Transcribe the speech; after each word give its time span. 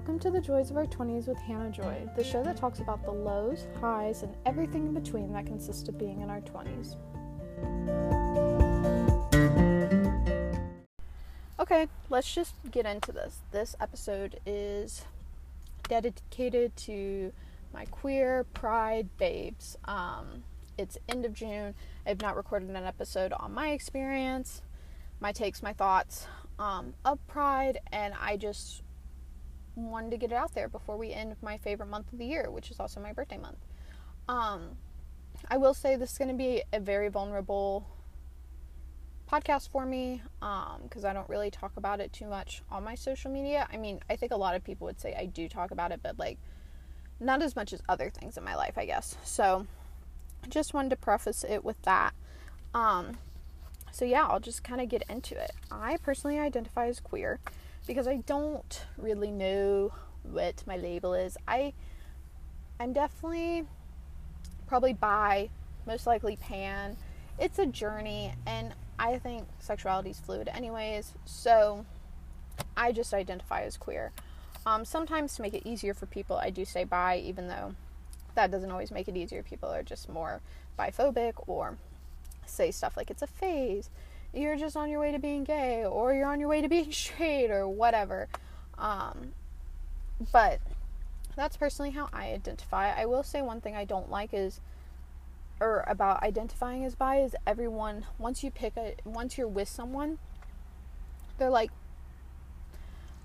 Welcome 0.00 0.18
to 0.20 0.30
the 0.30 0.40
Joys 0.40 0.70
of 0.70 0.78
Our 0.78 0.86
20s 0.86 1.28
with 1.28 1.36
Hannah 1.36 1.68
Joy, 1.68 2.08
the 2.16 2.24
show 2.24 2.42
that 2.42 2.56
talks 2.56 2.78
about 2.78 3.04
the 3.04 3.10
lows, 3.10 3.66
highs, 3.82 4.22
and 4.22 4.34
everything 4.46 4.86
in 4.86 4.94
between 4.94 5.30
that 5.34 5.44
consists 5.44 5.86
of 5.90 5.98
being 5.98 6.22
in 6.22 6.30
our 6.30 6.40
20s. 6.40 6.96
Okay, 11.60 11.86
let's 12.08 12.34
just 12.34 12.54
get 12.70 12.86
into 12.86 13.12
this. 13.12 13.40
This 13.52 13.76
episode 13.78 14.40
is 14.46 15.04
dedicated 15.86 16.74
to 16.78 17.34
my 17.74 17.84
queer 17.84 18.46
pride 18.54 19.10
babes. 19.18 19.76
Um, 19.84 20.44
it's 20.78 20.96
end 21.10 21.26
of 21.26 21.34
June. 21.34 21.74
I've 22.06 22.22
not 22.22 22.36
recorded 22.36 22.70
an 22.70 22.76
episode 22.76 23.34
on 23.34 23.52
my 23.52 23.72
experience, 23.72 24.62
my 25.20 25.32
takes, 25.32 25.62
my 25.62 25.74
thoughts 25.74 26.26
um, 26.58 26.94
of 27.04 27.18
pride, 27.26 27.80
and 27.92 28.14
I 28.18 28.38
just 28.38 28.82
wanted 29.88 30.10
to 30.10 30.16
get 30.16 30.32
it 30.32 30.36
out 30.36 30.54
there 30.54 30.68
before 30.68 30.96
we 30.96 31.12
end 31.12 31.36
my 31.42 31.56
favorite 31.56 31.88
month 31.88 32.12
of 32.12 32.18
the 32.18 32.24
year, 32.24 32.50
which 32.50 32.70
is 32.70 32.80
also 32.80 33.00
my 33.00 33.12
birthday 33.12 33.38
month. 33.38 33.58
Um, 34.28 34.76
I 35.48 35.56
will 35.56 35.74
say 35.74 35.96
this 35.96 36.12
is 36.12 36.18
going 36.18 36.28
to 36.28 36.36
be 36.36 36.62
a 36.72 36.80
very 36.80 37.08
vulnerable 37.08 37.86
podcast 39.30 39.70
for 39.70 39.86
me 39.86 40.22
because 40.40 41.04
um, 41.04 41.10
I 41.10 41.12
don't 41.12 41.28
really 41.28 41.50
talk 41.50 41.72
about 41.76 42.00
it 42.00 42.12
too 42.12 42.26
much 42.26 42.62
on 42.70 42.84
my 42.84 42.94
social 42.94 43.30
media. 43.30 43.68
I 43.72 43.76
mean, 43.76 44.00
I 44.10 44.16
think 44.16 44.32
a 44.32 44.36
lot 44.36 44.54
of 44.54 44.64
people 44.64 44.86
would 44.86 45.00
say 45.00 45.14
I 45.16 45.26
do 45.26 45.48
talk 45.48 45.70
about 45.70 45.92
it, 45.92 46.00
but 46.02 46.18
like 46.18 46.38
not 47.20 47.42
as 47.42 47.54
much 47.54 47.72
as 47.72 47.82
other 47.88 48.10
things 48.10 48.36
in 48.36 48.44
my 48.44 48.56
life, 48.56 48.76
I 48.76 48.86
guess. 48.86 49.16
So 49.24 49.66
I 50.42 50.48
just 50.48 50.74
wanted 50.74 50.90
to 50.90 50.96
preface 50.96 51.44
it 51.44 51.64
with 51.64 51.80
that. 51.82 52.12
Um, 52.74 53.18
so 53.92 54.04
yeah, 54.04 54.26
I'll 54.26 54.40
just 54.40 54.64
kind 54.64 54.80
of 54.80 54.88
get 54.88 55.04
into 55.08 55.40
it. 55.40 55.52
I 55.70 55.96
personally 55.98 56.38
identify 56.38 56.88
as 56.88 57.00
queer 57.00 57.38
because 57.90 58.06
I 58.06 58.18
don't 58.18 58.86
really 58.96 59.32
know 59.32 59.92
what 60.22 60.62
my 60.64 60.76
label 60.76 61.12
is. 61.12 61.36
I 61.48 61.72
I'm 62.78 62.92
definitely 62.92 63.64
probably 64.68 64.92
bi, 64.92 65.50
most 65.88 66.06
likely 66.06 66.36
pan. 66.36 66.96
It's 67.36 67.58
a 67.58 67.66
journey 67.66 68.32
and 68.46 68.74
I 69.00 69.18
think 69.18 69.48
sexuality 69.58 70.10
is 70.10 70.20
fluid 70.20 70.46
anyways. 70.46 71.14
So 71.24 71.84
I 72.76 72.92
just 72.92 73.12
identify 73.12 73.62
as 73.62 73.76
queer. 73.76 74.12
Um, 74.64 74.84
sometimes 74.84 75.34
to 75.34 75.42
make 75.42 75.54
it 75.54 75.68
easier 75.68 75.92
for 75.92 76.06
people, 76.06 76.36
I 76.36 76.50
do 76.50 76.64
say 76.64 76.84
bi, 76.84 77.16
even 77.18 77.48
though 77.48 77.74
that 78.36 78.52
doesn't 78.52 78.70
always 78.70 78.92
make 78.92 79.08
it 79.08 79.16
easier. 79.16 79.42
People 79.42 79.68
are 79.68 79.82
just 79.82 80.08
more 80.08 80.42
biphobic 80.78 81.32
or 81.48 81.76
say 82.46 82.70
stuff 82.70 82.96
like 82.96 83.10
it's 83.10 83.22
a 83.22 83.26
phase 83.26 83.90
you're 84.32 84.56
just 84.56 84.76
on 84.76 84.90
your 84.90 85.00
way 85.00 85.12
to 85.12 85.18
being 85.18 85.44
gay 85.44 85.84
or 85.84 86.14
you're 86.14 86.28
on 86.28 86.40
your 86.40 86.48
way 86.48 86.60
to 86.60 86.68
being 86.68 86.92
straight 86.92 87.50
or 87.50 87.68
whatever. 87.68 88.28
Um, 88.78 89.32
but 90.32 90.60
that's 91.36 91.56
personally 91.56 91.90
how 91.90 92.08
I 92.12 92.32
identify. 92.32 92.92
I 92.92 93.06
will 93.06 93.22
say 93.22 93.42
one 93.42 93.60
thing 93.60 93.74
I 93.74 93.84
don't 93.84 94.10
like 94.10 94.30
is 94.32 94.60
or 95.60 95.84
about 95.86 96.22
identifying 96.22 96.84
as 96.84 96.94
bi 96.94 97.20
is 97.20 97.36
everyone 97.46 98.06
once 98.18 98.42
you 98.42 98.50
pick 98.50 98.76
a 98.76 98.94
once 99.04 99.36
you're 99.36 99.46
with 99.46 99.68
someone 99.68 100.18
they're 101.38 101.50
like 101.50 101.70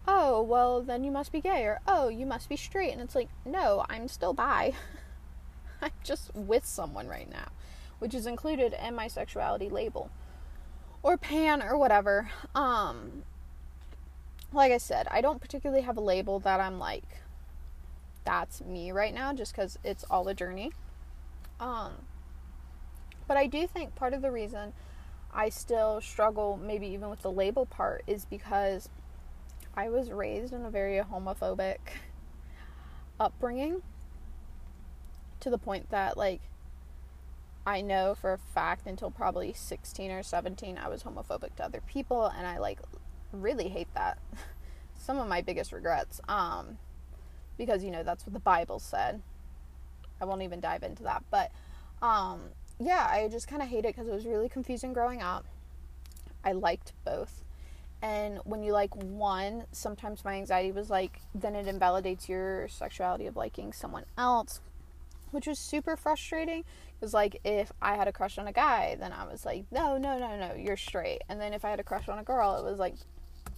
oh 0.08 0.42
well 0.42 0.82
then 0.82 1.04
you 1.04 1.12
must 1.12 1.32
be 1.32 1.40
gay 1.40 1.64
or 1.64 1.80
oh 1.88 2.10
you 2.10 2.26
must 2.26 2.50
be 2.50 2.58
straight 2.58 2.92
and 2.92 3.02
it's 3.02 3.16
like 3.16 3.30
no 3.46 3.86
i'm 3.90 4.08
still 4.08 4.34
bi 4.34 4.74
i'm 5.82 5.92
just 6.04 6.34
with 6.36 6.66
someone 6.66 7.08
right 7.08 7.32
now 7.32 7.48
which 8.00 8.14
is 8.14 8.28
included 8.28 8.76
in 8.86 8.94
my 8.94 9.08
sexuality 9.08 9.70
label 9.70 10.12
or 11.06 11.18
pan 11.18 11.62
or 11.62 11.78
whatever. 11.78 12.32
Um 12.56 13.24
like 14.52 14.72
I 14.72 14.78
said, 14.78 15.08
I 15.12 15.22
don't 15.22 15.40
particularly 15.40 15.84
have 15.84 15.98
a 15.98 16.02
label 16.02 16.40
that 16.40 16.60
I'm 16.60 16.80
like 16.80 17.20
that's 18.24 18.62
me 18.62 18.92
right 18.92 19.14
now 19.14 19.32
just 19.32 19.54
cuz 19.54 19.78
it's 19.84 20.04
all 20.06 20.28
a 20.28 20.34
journey. 20.34 20.72
Um 21.60 22.08
but 23.28 23.38
I 23.38 23.46
do 23.46 23.68
think 23.68 23.94
part 23.94 24.14
of 24.16 24.24
the 24.24 24.32
reason 24.32 24.74
I 25.32 25.50
still 25.50 26.02
struggle 26.02 26.58
maybe 26.58 26.88
even 26.88 27.12
with 27.12 27.22
the 27.22 27.32
label 27.32 27.68
part 27.68 28.04
is 28.08 28.26
because 28.26 28.90
I 29.78 29.90
was 29.90 30.10
raised 30.10 30.54
in 30.54 30.66
a 30.66 30.72
very 30.72 30.98
homophobic 31.04 31.78
upbringing 33.20 33.84
to 35.42 35.52
the 35.52 35.60
point 35.60 35.92
that 35.92 36.18
like 36.18 36.42
I 37.66 37.82
know 37.82 38.14
for 38.14 38.34
a 38.34 38.38
fact 38.38 38.86
until 38.86 39.10
probably 39.10 39.52
16 39.54 40.12
or 40.12 40.22
17 40.24 40.78
I 40.78 40.88
was 40.88 41.04
homophobic 41.04 41.56
to 41.56 41.66
other 41.66 41.82
people 41.82 42.28
and 42.28 42.46
I 42.46 42.60
like 42.60 42.80
really 43.32 43.70
hate 43.70 43.92
that. 43.96 44.20
Some 44.98 45.18
of 45.18 45.28
my 45.28 45.42
biggest 45.42 45.72
regrets 45.72 46.22
um 46.28 46.78
because 47.58 47.84
you 47.84 47.92
know 47.92 48.04
that's 48.04 48.26
what 48.26 48.34
the 48.34 48.40
Bible 48.40 48.80
said. 48.80 49.22
I 50.22 50.26
won't 50.26 50.44
even 50.44 50.60
dive 50.60 50.84
into 50.84 51.04
that, 51.04 51.24
but 51.32 51.52
um 52.02 52.50
yeah, 52.80 53.08
I 53.10 53.28
just 53.30 53.48
kind 53.48 53.62
of 53.62 53.70
hate 53.70 53.86
it 53.86 53.96
cuz 53.96 54.08
it 54.08 54.14
was 54.14 54.26
really 54.26 54.50
confusing 54.50 54.94
growing 54.94 55.22
up. 55.22 55.46
I 56.44 56.52
liked 56.52 56.94
both. 57.04 57.44
And 58.02 58.40
when 58.44 58.62
you 58.62 58.74
like 58.74 58.96
one, 58.96 59.66
sometimes 59.72 60.24
my 60.24 60.36
anxiety 60.36 60.72
was 60.72 60.92
like 60.92 61.22
then 61.34 61.56
it 61.56 61.68
invalidates 61.68 62.30
your 62.30 62.68
sexuality 62.68 63.26
of 63.26 63.36
liking 63.36 63.74
someone 63.74 64.06
else, 64.18 64.62
which 65.32 65.48
was 65.48 65.58
super 65.58 65.98
frustrating 65.98 66.64
was 67.02 67.14
like 67.14 67.40
if 67.44 67.72
I 67.82 67.96
had 67.96 68.08
a 68.08 68.14
crush 68.14 68.38
on 68.38 68.48
a 68.48 68.54
guy, 68.54 68.96
then 69.00 69.12
I 69.12 69.26
was 69.26 69.46
like, 69.46 69.66
no, 69.72 69.98
no, 69.98 70.18
no, 70.18 70.38
no, 70.38 70.56
you're 70.56 70.78
straight. 70.78 71.22
And 71.30 71.40
then 71.40 71.54
if 71.54 71.66
I 71.66 71.70
had 71.70 71.80
a 71.80 71.84
crush 71.84 72.10
on 72.10 72.20
a 72.20 72.24
girl, 72.24 72.56
it 72.58 72.70
was 72.70 72.80
like, 72.80 72.96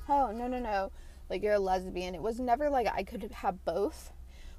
oh, 0.09 0.31
no, 0.31 0.47
no, 0.47 0.59
no, 0.59 0.91
like 1.29 1.43
you're 1.43 1.53
a 1.53 1.59
lesbian. 1.59 2.15
It 2.15 2.21
was 2.21 2.39
never 2.39 2.69
like 2.69 2.87
I 2.87 3.03
could 3.03 3.31
have 3.31 3.63
both, 3.65 4.11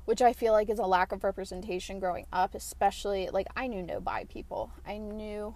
which 0.05 0.23
I 0.23 0.33
feel 0.33 0.53
like 0.53 0.71
is 0.71 0.79
a 0.79 0.87
lack 0.87 1.13
of 1.13 1.25
representation 1.25 1.99
growing 1.99 2.27
up, 2.33 2.55
especially 2.55 3.29
like 3.33 3.47
I 3.57 3.67
knew 3.67 3.83
no 3.83 4.01
bi 4.01 4.25
people. 4.25 4.73
I 4.87 4.99
knew 4.99 5.55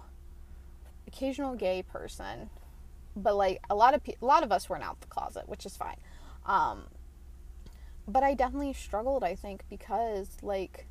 occasional 1.07 1.55
gay 1.55 1.83
person, 1.83 2.51
but 3.15 3.37
like 3.37 3.61
a 3.69 3.75
lot 3.75 3.95
of 3.95 4.03
pe- 4.03 4.17
a 4.21 4.25
lot 4.25 4.43
of 4.43 4.53
us 4.53 4.69
weren't 4.69 4.85
out 4.85 5.01
the 5.01 5.07
closet, 5.07 5.49
which 5.49 5.67
is 5.67 5.77
fine. 5.77 5.99
Um, 6.47 6.85
but 8.07 8.23
I 8.23 8.35
definitely 8.35 8.73
struggled, 8.73 9.23
I 9.23 9.35
think, 9.35 9.63
because 9.71 10.37
like 10.43 10.87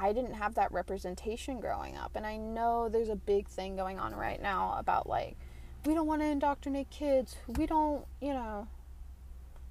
I 0.00 0.14
didn't 0.14 0.32
have 0.32 0.54
that 0.54 0.72
representation 0.72 1.60
growing 1.60 1.96
up. 1.96 2.12
And 2.14 2.26
I 2.26 2.38
know 2.38 2.88
there's 2.88 3.10
a 3.10 3.16
big 3.16 3.48
thing 3.48 3.76
going 3.76 3.98
on 3.98 4.14
right 4.14 4.40
now 4.40 4.74
about 4.78 5.06
like, 5.06 5.36
we 5.84 5.92
don't 5.92 6.06
want 6.06 6.22
to 6.22 6.26
indoctrinate 6.26 6.88
kids. 6.88 7.36
We 7.46 7.66
don't, 7.66 8.06
you 8.20 8.32
know, 8.32 8.66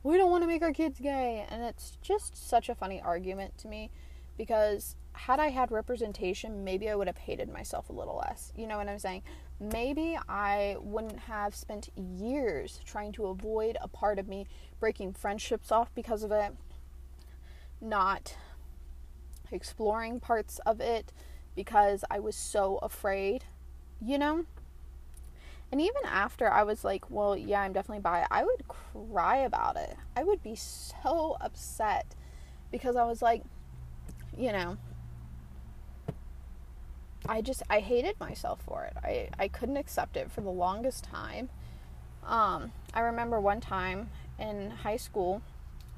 we 0.04 0.18
don't 0.18 0.30
want 0.30 0.44
to 0.44 0.48
make 0.48 0.62
our 0.62 0.72
kids 0.72 1.00
gay. 1.00 1.46
And 1.50 1.64
it's 1.64 1.98
just 2.04 2.48
such 2.48 2.70
a 2.70 2.76
funny 2.76 3.02
argument 3.02 3.58
to 3.60 3.68
me 3.68 3.90
because 4.38 4.96
had 5.14 5.40
I 5.40 5.48
had 5.48 5.72
representation, 5.72 6.64
maybe 6.64 6.90
I 6.90 6.96
would 6.96 7.08
have 7.08 7.18
hated 7.18 7.50
myself 7.52 7.90
a 7.90 7.94
little 7.94 8.18
less. 8.18 8.54
You 8.56 8.68
know 8.68 8.78
what 8.78 8.88
I'm 8.88 9.00
saying? 9.00 9.24
Maybe 9.60 10.18
I 10.30 10.78
wouldn't 10.80 11.20
have 11.20 11.56
spent 11.56 11.90
years 11.96 12.80
trying 12.86 13.14
to 13.14 13.26
avoid 13.26 13.78
a 13.82 13.88
part 13.88 14.20
of 14.20 14.28
me, 14.28 14.46
breaking 14.80 15.14
friendships 15.14 15.72
off 15.72 15.94
because 15.96 16.22
of 16.22 16.32
it, 16.32 16.54
not 17.82 18.36
exploring 19.52 20.20
parts 20.20 20.60
of 20.66 20.80
it 20.80 21.12
because 21.56 22.04
I 22.10 22.20
was 22.20 22.36
so 22.36 22.78
afraid, 22.78 23.46
you 24.02 24.18
know? 24.18 24.46
And 25.72 25.80
even 25.80 26.02
after 26.06 26.50
I 26.50 26.64
was 26.64 26.84
like, 26.84 27.10
well, 27.12 27.38
yeah, 27.38 27.62
I'm 27.62 27.74
definitely 27.74 28.02
bi, 28.02 28.26
I 28.32 28.44
would 28.44 28.68
cry 28.68 29.38
about 29.38 29.76
it. 29.76 29.96
I 30.16 30.24
would 30.24 30.42
be 30.42 30.56
so 30.56 31.38
upset 31.42 32.16
because 32.72 32.96
I 32.96 33.06
was 33.06 33.22
like, 33.22 33.44
you 34.36 34.52
know, 34.52 34.78
I 37.28 37.42
just 37.42 37.62
I 37.70 37.80
hated 37.80 38.20
myself 38.20 38.62
for 38.66 38.86
it. 38.86 38.94
I 39.04 39.30
I 39.38 39.48
couldn't 39.48 39.78
accept 39.78 40.18
it 40.18 40.32
for 40.32 40.42
the 40.42 40.50
longest 40.50 41.04
time. 41.04 41.50
Um, 42.26 42.72
I 42.94 43.02
remember 43.02 43.40
one 43.40 43.62
time 43.62 44.10
in 44.40 44.72
high 44.72 44.98
school, 44.98 45.42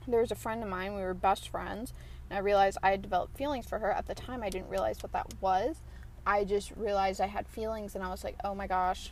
there 0.08 0.20
was 0.20 0.32
a 0.32 0.36
friend 0.36 0.64
of 0.64 0.70
mine. 0.70 0.96
We 0.96 1.02
were 1.02 1.14
best 1.14 1.48
friends, 1.48 1.94
and 2.32 2.38
I 2.38 2.42
realized 2.42 2.78
I 2.82 2.92
had 2.92 3.02
developed 3.02 3.36
feelings 3.36 3.66
for 3.66 3.78
her. 3.80 3.92
At 3.92 4.08
the 4.08 4.16
time, 4.16 4.42
I 4.42 4.50
didn't 4.50 4.70
realize 4.70 5.04
what 5.04 5.12
that 5.12 5.28
was. 5.42 5.76
I 6.26 6.46
just 6.46 6.72
realized 6.78 7.20
I 7.20 7.28
had 7.28 7.46
feelings, 7.46 7.94
and 7.94 8.02
I 8.02 8.10
was 8.10 8.24
like, 8.24 8.38
oh 8.46 8.56
my 8.56 8.68
gosh. 8.68 9.12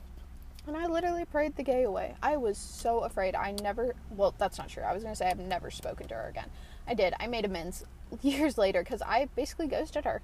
And 0.65 0.77
I 0.77 0.87
literally 0.87 1.25
prayed 1.25 1.57
the 1.57 1.63
gay 1.63 1.83
away. 1.83 2.15
I 2.23 2.37
was 2.37 2.57
so 2.57 3.01
afraid. 3.01 3.35
I 3.35 3.51
never, 3.61 3.93
well, 4.09 4.33
that's 4.37 4.57
not 4.57 4.69
true. 4.69 4.83
I 4.83 4.93
was 4.93 5.03
going 5.03 5.11
to 5.11 5.17
say 5.17 5.29
I've 5.29 5.37
never 5.37 5.69
spoken 5.69 6.07
to 6.07 6.13
her 6.13 6.29
again. 6.29 6.49
I 6.87 6.93
did. 6.93 7.13
I 7.19 7.27
made 7.27 7.43
amends 7.43 7.83
years 8.21 8.57
later 8.57 8.83
because 8.83 9.01
I 9.01 9.27
basically 9.35 9.67
ghosted 9.67 10.05
her. 10.05 10.21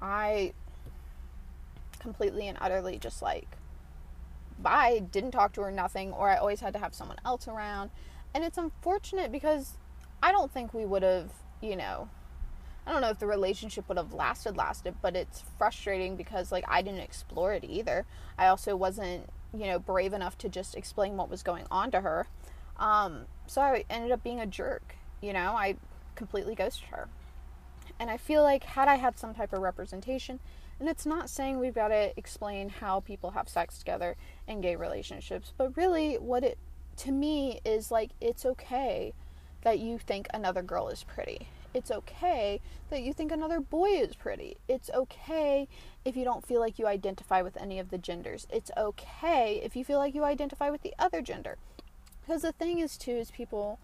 I 0.00 0.54
completely 1.98 2.48
and 2.48 2.56
utterly 2.62 2.96
just 2.96 3.20
like, 3.20 3.58
bye, 4.58 5.02
didn't 5.12 5.32
talk 5.32 5.52
to 5.52 5.60
her, 5.60 5.70
nothing, 5.70 6.14
or 6.14 6.30
I 6.30 6.36
always 6.36 6.60
had 6.60 6.72
to 6.72 6.78
have 6.78 6.94
someone 6.94 7.18
else 7.26 7.46
around. 7.46 7.90
And 8.32 8.42
it's 8.42 8.56
unfortunate 8.56 9.30
because 9.30 9.76
I 10.22 10.32
don't 10.32 10.50
think 10.50 10.72
we 10.72 10.86
would 10.86 11.02
have, 11.02 11.30
you 11.60 11.76
know, 11.76 12.08
I 12.86 12.92
don't 12.92 13.00
know 13.00 13.10
if 13.10 13.18
the 13.18 13.26
relationship 13.26 13.88
would 13.88 13.96
have 13.96 14.12
lasted 14.12 14.56
lasted, 14.56 14.96
but 15.00 15.14
it's 15.14 15.44
frustrating 15.56 16.16
because 16.16 16.50
like 16.50 16.64
I 16.68 16.82
didn't 16.82 17.00
explore 17.00 17.52
it 17.52 17.64
either. 17.64 18.04
I 18.36 18.48
also 18.48 18.74
wasn't, 18.74 19.28
you 19.56 19.66
know, 19.66 19.78
brave 19.78 20.12
enough 20.12 20.36
to 20.38 20.48
just 20.48 20.74
explain 20.74 21.16
what 21.16 21.30
was 21.30 21.42
going 21.42 21.66
on 21.70 21.90
to 21.92 22.00
her. 22.00 22.26
Um, 22.78 23.26
so 23.46 23.60
I 23.60 23.84
ended 23.88 24.10
up 24.10 24.24
being 24.24 24.40
a 24.40 24.46
jerk. 24.46 24.96
You 25.20 25.32
know, 25.32 25.54
I 25.56 25.76
completely 26.16 26.54
ghosted 26.54 26.88
her. 26.88 27.08
And 28.00 28.10
I 28.10 28.16
feel 28.16 28.42
like 28.42 28.64
had 28.64 28.88
I 28.88 28.96
had 28.96 29.18
some 29.18 29.34
type 29.34 29.52
of 29.52 29.60
representation, 29.60 30.40
and 30.80 30.88
it's 30.88 31.06
not 31.06 31.30
saying 31.30 31.60
we've 31.60 31.74
got 31.74 31.88
to 31.88 32.12
explain 32.18 32.68
how 32.68 33.00
people 33.00 33.30
have 33.30 33.48
sex 33.48 33.78
together 33.78 34.16
in 34.48 34.60
gay 34.60 34.74
relationships, 34.74 35.52
but 35.56 35.76
really 35.76 36.14
what 36.14 36.42
it 36.42 36.58
to 36.96 37.12
me 37.12 37.60
is 37.64 37.90
like 37.90 38.10
it's 38.20 38.44
okay 38.44 39.12
that 39.62 39.78
you 39.78 39.98
think 39.98 40.26
another 40.34 40.62
girl 40.62 40.88
is 40.88 41.04
pretty. 41.04 41.46
It's 41.74 41.90
okay 41.90 42.60
that 42.90 43.02
you 43.02 43.12
think 43.12 43.32
another 43.32 43.60
boy 43.60 43.88
is 43.88 44.14
pretty. 44.14 44.58
It's 44.68 44.90
okay 44.90 45.68
if 46.04 46.16
you 46.16 46.24
don't 46.24 46.46
feel 46.46 46.60
like 46.60 46.78
you 46.78 46.86
identify 46.86 47.42
with 47.42 47.56
any 47.56 47.78
of 47.78 47.90
the 47.90 47.98
genders. 47.98 48.46
It's 48.50 48.70
okay 48.76 49.60
if 49.64 49.74
you 49.74 49.84
feel 49.84 49.98
like 49.98 50.14
you 50.14 50.24
identify 50.24 50.70
with 50.70 50.82
the 50.82 50.94
other 50.98 51.22
gender. 51.22 51.56
Because 52.20 52.42
the 52.42 52.52
thing 52.52 52.78
is, 52.78 52.96
too, 52.96 53.12
is 53.12 53.30
people, 53.30 53.78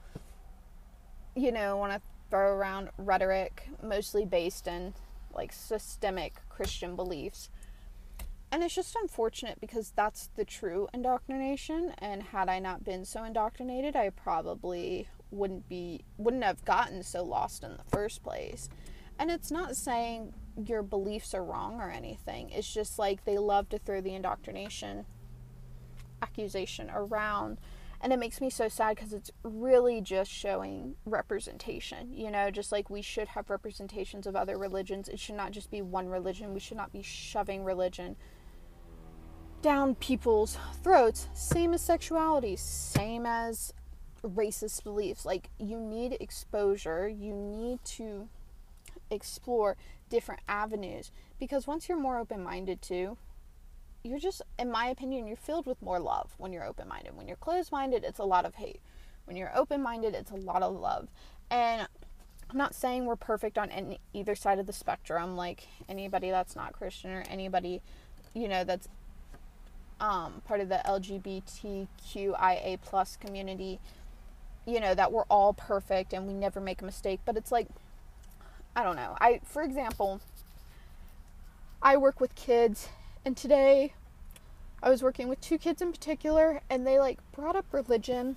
you 1.35 1.50
know, 1.50 1.76
want 1.76 1.93
to 1.93 2.00
throw 2.31 2.52
around 2.52 2.90
rhetoric 2.99 3.69
mostly 3.82 4.25
based 4.25 4.69
in 4.69 4.94
like 5.32 5.52
systemic 5.52 6.43
Christian 6.49 6.94
beliefs. 6.94 7.49
And 8.50 8.62
it's 8.62 8.75
just 8.75 8.96
unfortunate 9.00 9.61
because 9.61 9.93
that's 9.94 10.31
the 10.37 10.44
true 10.44 10.88
indoctrination. 10.94 11.94
And 11.99 12.23
had 12.23 12.49
I 12.49 12.58
not 12.58 12.84
been 12.84 13.05
so 13.05 13.25
indoctrinated, 13.25 13.94
I 13.94 14.11
probably 14.11 15.08
wouldn't 15.30 15.69
be 15.69 16.04
wouldn't 16.16 16.44
have 16.44 16.64
gotten 16.64 17.02
so 17.02 17.22
lost 17.22 17.64
in 17.64 17.76
the 17.76 17.84
first 17.90 18.22
place. 18.22 18.69
And 19.19 19.30
it's 19.30 19.50
not 19.50 19.76
saying 19.76 20.32
your 20.56 20.82
beliefs 20.82 21.34
are 21.34 21.44
wrong 21.44 21.80
or 21.80 21.90
anything. 21.90 22.50
It's 22.50 22.72
just 22.72 22.98
like 22.98 23.25
they 23.25 23.38
love 23.38 23.69
to 23.70 23.78
throw 23.78 24.00
the 24.00 24.14
indoctrination 24.14 25.06
accusation 26.22 26.90
around 26.92 27.58
and 28.00 28.12
it 28.12 28.19
makes 28.19 28.40
me 28.40 28.48
so 28.48 28.69
sad 28.69 28.96
because 28.96 29.12
it's 29.12 29.30
really 29.42 30.00
just 30.00 30.30
showing 30.30 30.94
representation 31.04 32.12
you 32.12 32.31
know 32.31 32.50
just 32.50 32.72
like 32.72 32.90
we 32.90 33.02
should 33.02 33.28
have 33.28 33.50
representations 33.50 34.26
of 34.26 34.36
other 34.36 34.56
religions 34.58 35.08
it 35.08 35.19
should 35.19 35.34
not 35.34 35.52
just 35.52 35.70
be 35.70 35.82
one 35.82 36.08
religion 36.08 36.54
we 36.54 36.60
should 36.60 36.76
not 36.76 36.92
be 36.92 37.02
shoving 37.02 37.64
religion 37.64 38.16
down 39.62 39.94
people's 39.96 40.56
throats 40.82 41.28
same 41.34 41.74
as 41.74 41.82
sexuality 41.82 42.56
same 42.56 43.26
as 43.26 43.72
racist 44.23 44.82
beliefs 44.82 45.25
like 45.25 45.49
you 45.59 45.79
need 45.79 46.17
exposure 46.20 47.09
you 47.09 47.32
need 47.32 47.82
to 47.85 48.29
explore 49.11 49.76
different 50.11 50.41
avenues 50.49 51.11
because 51.38 51.67
once 51.67 51.88
you're 51.88 51.99
more 51.99 52.19
open-minded 52.19 52.82
too 52.82 53.17
you're 54.03 54.19
just, 54.19 54.43
in 54.59 54.70
my 54.70 54.87
opinion, 54.87 55.26
you're 55.26 55.37
filled 55.37 55.67
with 55.67 55.81
more 55.82 55.99
love 55.99 56.35
when 56.38 56.53
you're 56.53 56.65
open 56.65 56.88
minded. 56.88 57.17
When 57.17 57.26
you're 57.26 57.37
closed 57.37 57.73
minded, 57.73 58.05
it's 58.05 58.19
a 58.19 58.25
lot 58.25 58.44
of 58.44 58.55
hate. 58.56 58.81
When 59.25 59.37
you're 59.37 59.56
open 59.56 59.82
minded, 59.82 60.15
it's 60.15 60.31
a 60.31 60.37
lot 60.37 60.62
of 60.62 60.75
love. 60.75 61.09
And 61.50 61.87
I'm 62.50 62.56
not 62.56 62.75
saying 62.75 63.05
we're 63.05 63.17
perfect 63.17 63.59
on 63.59 63.70
any, 63.70 64.00
either 64.12 64.35
side 64.35 64.59
of 64.59 64.67
the 64.67 64.73
spectrum. 64.73 65.37
Like 65.37 65.69
anybody 65.88 66.31
that's 66.31 66.56
not 66.56 66.73
Christian 66.73 67.11
or 67.11 67.25
anybody, 67.29 67.82
you 68.35 68.49
know, 68.49 68.65
that's 68.65 68.88
um, 70.00 70.43
part 70.47 70.61
of 70.61 70.69
the 70.69 70.81
LGBTQIA 70.87 72.79
plus 72.81 73.17
community, 73.17 73.81
you 74.69 74.81
know, 74.81 74.94
that 74.94 75.11
we're 75.11 75.25
all 75.31 75.55
perfect 75.55 76.12
and 76.12 76.26
we 76.26 76.35
never 76.35 76.61
make 76.61 76.82
a 76.82 76.85
mistake. 76.85 77.20
But 77.25 77.37
it's 77.37 77.50
like, 77.50 77.69
I 78.76 78.82
don't 78.85 78.97
know. 78.97 79.17
I, 79.19 79.41
for 79.43 79.62
example, 79.62 80.20
I 81.81 81.97
work 81.97 82.20
with 82.20 82.35
kids 82.35 82.88
and 83.25 83.37
today 83.37 83.94
I 84.82 84.91
was 84.91 85.03
working 85.03 85.29
with 85.29 85.41
two 85.41 85.59
kids 85.59 85.81
in 85.81 85.91
particular 85.91 86.61
and 86.69 86.87
they 86.87 86.99
like 86.99 87.19
brought 87.32 87.56
up 87.56 87.67
religion 87.73 88.37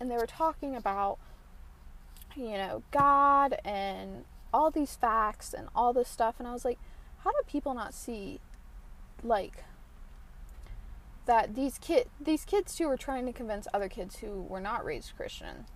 and 0.00 0.10
they 0.10 0.16
were 0.16 0.26
talking 0.26 0.76
about 0.76 1.18
you 2.34 2.52
know 2.52 2.82
God 2.90 3.58
and 3.64 4.24
all 4.52 4.70
these 4.70 4.96
facts 4.96 5.52
and 5.52 5.68
all 5.74 5.92
this 5.92 6.08
stuff 6.08 6.36
and 6.38 6.48
I 6.48 6.52
was 6.52 6.64
like 6.64 6.78
how 7.24 7.30
do 7.30 7.38
people 7.46 7.74
not 7.74 7.94
see 7.94 8.40
like 9.22 9.64
that 11.26 11.54
these 11.54 11.78
kid 11.78 12.08
these 12.20 12.44
kids 12.44 12.74
too 12.74 12.88
were 12.88 12.96
trying 12.96 13.26
to 13.26 13.32
convince 13.32 13.68
other 13.72 13.88
kids 13.88 14.16
who 14.16 14.42
were 14.42 14.60
not 14.60 14.84
raised 14.84 15.14
Christian 15.16 15.66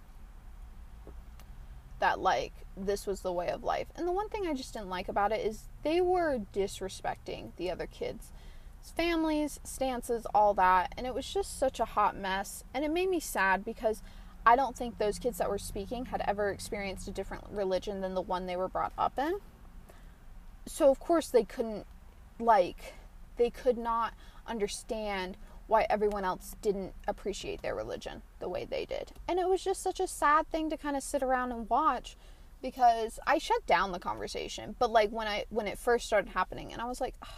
that 1.99 2.21
like 2.21 2.53
this 2.77 3.07
was 3.07 3.21
the 3.21 3.33
way 3.33 3.49
of 3.49 3.65
life. 3.65 3.87
And 3.97 4.07
the 4.07 4.13
one 4.13 4.29
thing 4.29 4.47
I 4.47 4.55
just 4.55 4.73
didn't 4.73 4.91
like 4.91 5.09
about 5.09 5.33
it 5.33 5.45
is 5.45 5.69
they 5.83 6.01
were 6.01 6.41
disrespecting 6.53 7.51
the 7.57 7.71
other 7.71 7.87
kids' 7.87 8.33
families, 8.83 9.61
stances, 9.65 10.27
all 10.35 10.55
that. 10.55 10.93
And 10.97 11.07
it 11.07 11.15
was 11.15 11.33
just 11.33 11.59
such 11.59 11.81
a 11.81 11.85
hot 11.85 12.17
mess. 12.17 12.65
And 12.75 12.85
it 12.85 12.91
made 12.91 13.09
me 13.09 13.21
sad 13.21 13.65
because 13.65 14.03
I 14.45 14.57
don't 14.57 14.77
think 14.77 14.99
those 14.99 15.19
kids 15.19 15.39
that 15.39 15.51
were 15.51 15.59
speaking 15.59 16.07
had 16.07 16.23
ever 16.27 16.51
experienced 16.51 17.09
a 17.09 17.13
different 17.13 17.45
religion 17.51 18.01
than 18.01 18.15
the 18.15 18.23
one 18.23 18.47
they 18.47 18.57
were 18.57 18.69
brought 18.69 18.93
up 18.99 19.19
in. 19.19 19.39
So, 20.67 20.91
of 20.91 21.01
course, 21.01 21.29
they 21.29 21.45
couldn't, 21.45 21.87
like, 22.39 22.95
they 23.37 23.51
could 23.51 23.79
not 23.79 24.15
understand 24.49 25.37
why 25.67 25.87
everyone 25.91 26.25
else 26.25 26.55
didn't 26.63 26.95
appreciate 27.09 27.63
their 27.63 27.75
religion 27.75 28.23
the 28.39 28.49
way 28.49 28.65
they 28.65 28.85
did. 28.85 29.13
And 29.27 29.39
it 29.39 29.49
was 29.49 29.63
just 29.63 29.83
such 29.83 30.01
a 30.01 30.07
sad 30.07 30.49
thing 30.49 30.71
to 30.71 30.77
kind 30.77 30.97
of 30.97 31.03
sit 31.03 31.23
around 31.23 31.53
and 31.53 31.69
watch 31.69 32.17
because 32.63 33.19
I 33.27 33.39
shut 33.39 33.67
down 33.67 33.93
the 33.93 33.99
conversation, 33.99 34.77
but 34.79 34.91
like 34.91 35.11
when 35.11 35.27
I 35.27 35.45
when 35.51 35.67
it 35.67 35.79
first 35.79 36.07
started 36.07 36.31
happening 36.31 36.73
and 36.73 36.81
I 36.81 36.87
was 36.87 37.01
like 37.01 37.15
oh. 37.25 37.29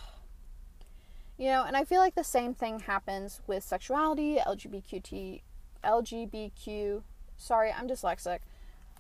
you 1.37 1.47
know, 1.47 1.65
and 1.67 1.77
I 1.77 1.85
feel 1.85 2.01
like 2.01 2.15
the 2.15 2.25
same 2.25 2.55
thing 2.55 2.81
happens 2.81 3.41
with 3.47 3.65
sexuality, 3.65 4.39
LGBTQ 4.47 5.41
LGBTQ 5.85 7.03
sorry, 7.37 7.73
I'm 7.73 7.89
dyslexic. 7.89 8.41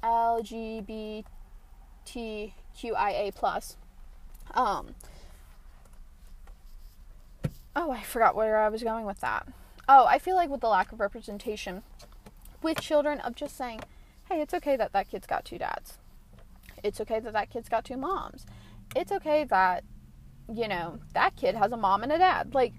LGBTQIA 0.02 1.24
plus. 3.34 3.76
Um 4.54 4.94
Oh, 7.80 7.92
I 7.92 8.02
forgot 8.02 8.34
where 8.34 8.58
I 8.58 8.68
was 8.70 8.82
going 8.82 9.06
with 9.06 9.20
that. 9.20 9.46
Oh, 9.88 10.04
I 10.04 10.18
feel 10.18 10.34
like 10.34 10.50
with 10.50 10.62
the 10.62 10.68
lack 10.68 10.90
of 10.90 10.98
representation 10.98 11.84
with 12.60 12.80
children 12.80 13.20
of 13.20 13.36
just 13.36 13.56
saying, 13.56 13.82
hey, 14.28 14.40
it's 14.40 14.52
okay 14.52 14.74
that 14.74 14.92
that 14.92 15.08
kid's 15.08 15.28
got 15.28 15.44
two 15.44 15.58
dads. 15.58 15.96
It's 16.82 17.00
okay 17.00 17.20
that 17.20 17.32
that 17.32 17.50
kid's 17.50 17.68
got 17.68 17.84
two 17.84 17.96
moms. 17.96 18.46
It's 18.96 19.12
okay 19.12 19.44
that, 19.44 19.84
you 20.52 20.66
know, 20.66 20.98
that 21.14 21.36
kid 21.36 21.54
has 21.54 21.70
a 21.70 21.76
mom 21.76 22.02
and 22.02 22.10
a 22.10 22.18
dad. 22.18 22.52
Like, 22.52 22.72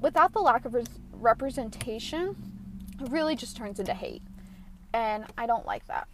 without 0.00 0.32
the 0.32 0.38
lack 0.38 0.64
of 0.64 0.74
res- 0.74 1.00
representation, 1.10 2.36
it 3.00 3.10
really 3.10 3.34
just 3.34 3.56
turns 3.56 3.80
into 3.80 3.92
hate. 3.92 4.22
And 4.92 5.24
I 5.36 5.46
don't 5.46 5.66
like 5.66 5.88
that. 5.88 6.06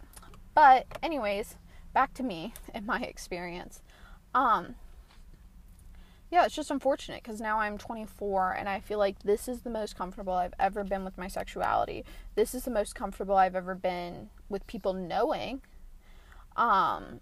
But, 0.55 0.87
anyways, 1.03 1.57
back 1.93 2.15
to 2.15 2.23
me 2.23 2.55
and 2.73 2.87
my 2.87 3.01
experience. 3.03 3.83
Um, 4.33 4.73
yeah, 6.31 6.45
it's 6.45 6.55
just 6.55 6.71
unfortunate 6.71 7.21
because 7.21 7.41
now 7.41 7.59
I'm 7.59 7.77
24 7.77 8.53
and 8.53 8.69
I 8.69 8.79
feel 8.79 8.97
like 8.97 9.19
this 9.23 9.49
is 9.49 9.61
the 9.61 9.69
most 9.69 9.97
comfortable 9.97 10.31
I've 10.31 10.53
ever 10.57 10.85
been 10.85 11.03
with 11.03 11.17
my 11.17 11.27
sexuality. 11.27 12.05
This 12.35 12.55
is 12.55 12.63
the 12.63 12.71
most 12.71 12.95
comfortable 12.95 13.35
I've 13.35 13.55
ever 13.55 13.75
been 13.75 14.29
with 14.47 14.65
people 14.65 14.93
knowing. 14.93 15.61
Um, 16.55 17.19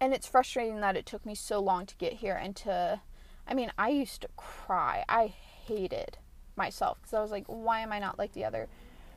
and 0.00 0.14
it's 0.14 0.26
frustrating 0.26 0.80
that 0.80 0.96
it 0.96 1.04
took 1.04 1.26
me 1.26 1.34
so 1.34 1.60
long 1.60 1.84
to 1.84 1.94
get 1.96 2.14
here 2.14 2.34
and 2.34 2.56
to, 2.56 3.02
I 3.46 3.52
mean, 3.52 3.70
I 3.76 3.90
used 3.90 4.22
to 4.22 4.28
cry. 4.38 5.04
I 5.10 5.26
hated 5.26 6.16
myself 6.56 6.98
because 7.02 7.12
I 7.12 7.20
was 7.20 7.30
like, 7.30 7.44
why 7.48 7.80
am 7.80 7.92
I 7.92 7.98
not 7.98 8.18
like 8.18 8.32
the 8.32 8.46
other 8.46 8.66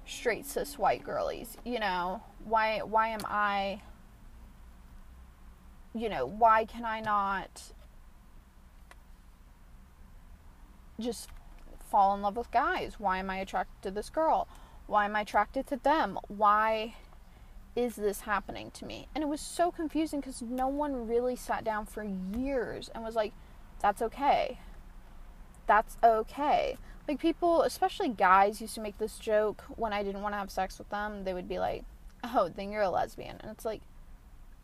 straight 0.05 0.45
cis 0.45 0.77
white 0.77 1.05
girlies? 1.05 1.55
You 1.63 1.79
know, 1.79 2.21
why 2.43 2.79
why 2.79 3.09
am 3.09 3.21
I 3.25 3.81
you 5.93 6.09
know, 6.09 6.25
why 6.25 6.65
can 6.65 6.85
I 6.85 6.99
not 6.99 7.73
just 10.99 11.29
fall 11.89 12.15
in 12.15 12.21
love 12.21 12.37
with 12.37 12.51
guys? 12.51 12.95
Why 12.99 13.17
am 13.17 13.29
I 13.29 13.37
attracted 13.37 13.81
to 13.83 13.91
this 13.91 14.09
girl? 14.09 14.47
Why 14.87 15.05
am 15.05 15.15
I 15.15 15.21
attracted 15.21 15.67
to 15.67 15.77
them? 15.77 16.17
Why 16.27 16.95
is 17.75 17.95
this 17.95 18.21
happening 18.21 18.71
to 18.71 18.85
me? 18.85 19.07
And 19.15 19.23
it 19.23 19.27
was 19.27 19.41
so 19.41 19.71
confusing 19.71 20.19
because 20.19 20.41
no 20.41 20.67
one 20.67 21.07
really 21.07 21.35
sat 21.35 21.63
down 21.63 21.85
for 21.85 22.03
years 22.03 22.89
and 22.93 23.03
was 23.03 23.15
like, 23.15 23.33
that's 23.79 24.01
okay. 24.01 24.59
That's 25.67 25.97
okay. 26.03 26.77
Like 27.07 27.19
people, 27.19 27.61
especially 27.63 28.09
guys, 28.09 28.61
used 28.61 28.75
to 28.75 28.81
make 28.81 28.97
this 28.97 29.17
joke 29.17 29.63
when 29.75 29.93
I 29.93 30.03
didn't 30.03 30.21
want 30.21 30.33
to 30.33 30.39
have 30.39 30.51
sex 30.51 30.77
with 30.77 30.89
them. 30.89 31.23
They 31.23 31.33
would 31.33 31.49
be 31.49 31.59
like, 31.59 31.83
oh, 32.23 32.49
then 32.53 32.71
you're 32.71 32.83
a 32.83 32.89
lesbian. 32.89 33.37
And 33.41 33.51
it's 33.51 33.65
like, 33.65 33.81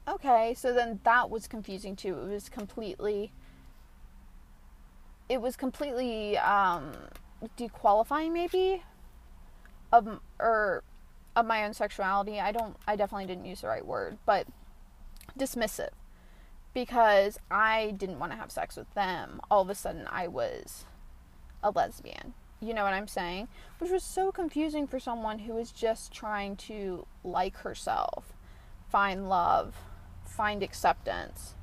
okay, 0.07 0.53
so 0.53 0.73
then 0.73 0.99
that 1.03 1.29
was 1.29 1.47
confusing 1.47 1.95
too. 1.95 2.17
It 2.19 2.27
was 2.27 2.49
completely 2.49 3.31
it 5.29 5.41
was 5.41 5.57
completely 5.57 6.37
um, 6.37 6.93
dequalifying 7.57 8.31
maybe 8.31 8.83
of 9.91 10.19
or 10.39 10.83
of 11.35 11.45
my 11.45 11.63
own 11.65 11.73
sexuality. 11.73 12.39
I 12.39 12.51
don't 12.51 12.75
I 12.87 12.95
definitely 12.95 13.27
didn't 13.27 13.45
use 13.45 13.61
the 13.61 13.67
right 13.67 13.85
word, 13.85 14.17
but 14.25 14.47
dismissive 15.37 15.89
because 16.73 17.39
I 17.49 17.91
didn't 17.97 18.19
want 18.19 18.31
to 18.31 18.37
have 18.37 18.51
sex 18.51 18.75
with 18.75 18.91
them. 18.93 19.41
All 19.49 19.61
of 19.61 19.69
a 19.69 19.75
sudden 19.75 20.07
I 20.11 20.27
was 20.27 20.85
a 21.63 21.71
lesbian. 21.71 22.33
You 22.59 22.73
know 22.73 22.83
what 22.83 22.93
I'm 22.93 23.07
saying? 23.07 23.49
Which 23.77 23.91
was 23.91 24.03
so 24.03 24.31
confusing 24.31 24.87
for 24.87 24.99
someone 24.99 25.39
who 25.39 25.53
was 25.53 25.71
just 25.71 26.11
trying 26.11 26.55
to 26.55 27.05
like 27.23 27.57
herself, 27.57 28.33
find 28.89 29.29
love, 29.29 29.75
find 30.37 30.61
acceptance. 30.61 31.55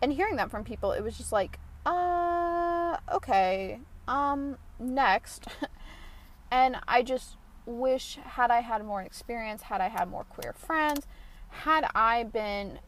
And 0.00 0.12
hearing 0.12 0.36
that 0.36 0.50
from 0.50 0.64
people, 0.64 0.92
it 0.92 1.02
was 1.02 1.18
just 1.18 1.30
like, 1.30 1.58
uh, 1.84 2.96
okay, 3.12 3.80
um, 4.08 4.56
next. 4.78 5.46
and 6.50 6.76
I 6.88 7.02
just 7.02 7.36
wish, 7.66 8.16
had 8.24 8.50
I 8.50 8.60
had 8.60 8.84
more 8.84 9.02
experience, 9.02 9.62
had 9.62 9.82
I 9.82 9.88
had 9.88 10.08
more 10.08 10.24
queer 10.24 10.54
friends, 10.54 11.06
had 11.48 11.84
I 11.94 12.24
been 12.24 12.78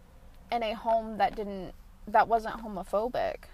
in 0.51 0.63
a 0.63 0.73
home 0.75 1.19
that 1.19 1.37
didn't, 1.37 1.75
that 2.09 2.27
wasn't 2.27 2.63
homophobic 2.63 3.45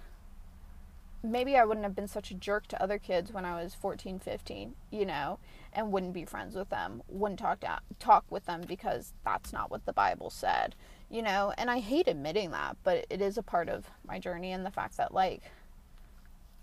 maybe 1.30 1.56
I 1.56 1.64
wouldn't 1.64 1.84
have 1.84 1.94
been 1.94 2.08
such 2.08 2.30
a 2.30 2.34
jerk 2.34 2.66
to 2.68 2.82
other 2.82 2.98
kids 2.98 3.32
when 3.32 3.44
I 3.44 3.62
was 3.62 3.74
14, 3.74 4.18
15, 4.18 4.74
you 4.90 5.06
know, 5.06 5.38
and 5.72 5.92
wouldn't 5.92 6.12
be 6.12 6.24
friends 6.24 6.54
with 6.54 6.70
them, 6.70 7.02
wouldn't 7.08 7.38
talk 7.38 7.60
to, 7.60 7.80
talk 7.98 8.24
with 8.30 8.46
them 8.46 8.62
because 8.66 9.12
that's 9.24 9.52
not 9.52 9.70
what 9.70 9.86
the 9.86 9.92
Bible 9.92 10.30
said, 10.30 10.74
you 11.10 11.22
know, 11.22 11.52
and 11.58 11.70
I 11.70 11.78
hate 11.78 12.08
admitting 12.08 12.50
that, 12.50 12.76
but 12.82 13.06
it 13.10 13.20
is 13.20 13.38
a 13.38 13.42
part 13.42 13.68
of 13.68 13.90
my 14.06 14.18
journey 14.18 14.52
and 14.52 14.64
the 14.64 14.70
fact 14.70 14.96
that 14.96 15.14
like 15.14 15.42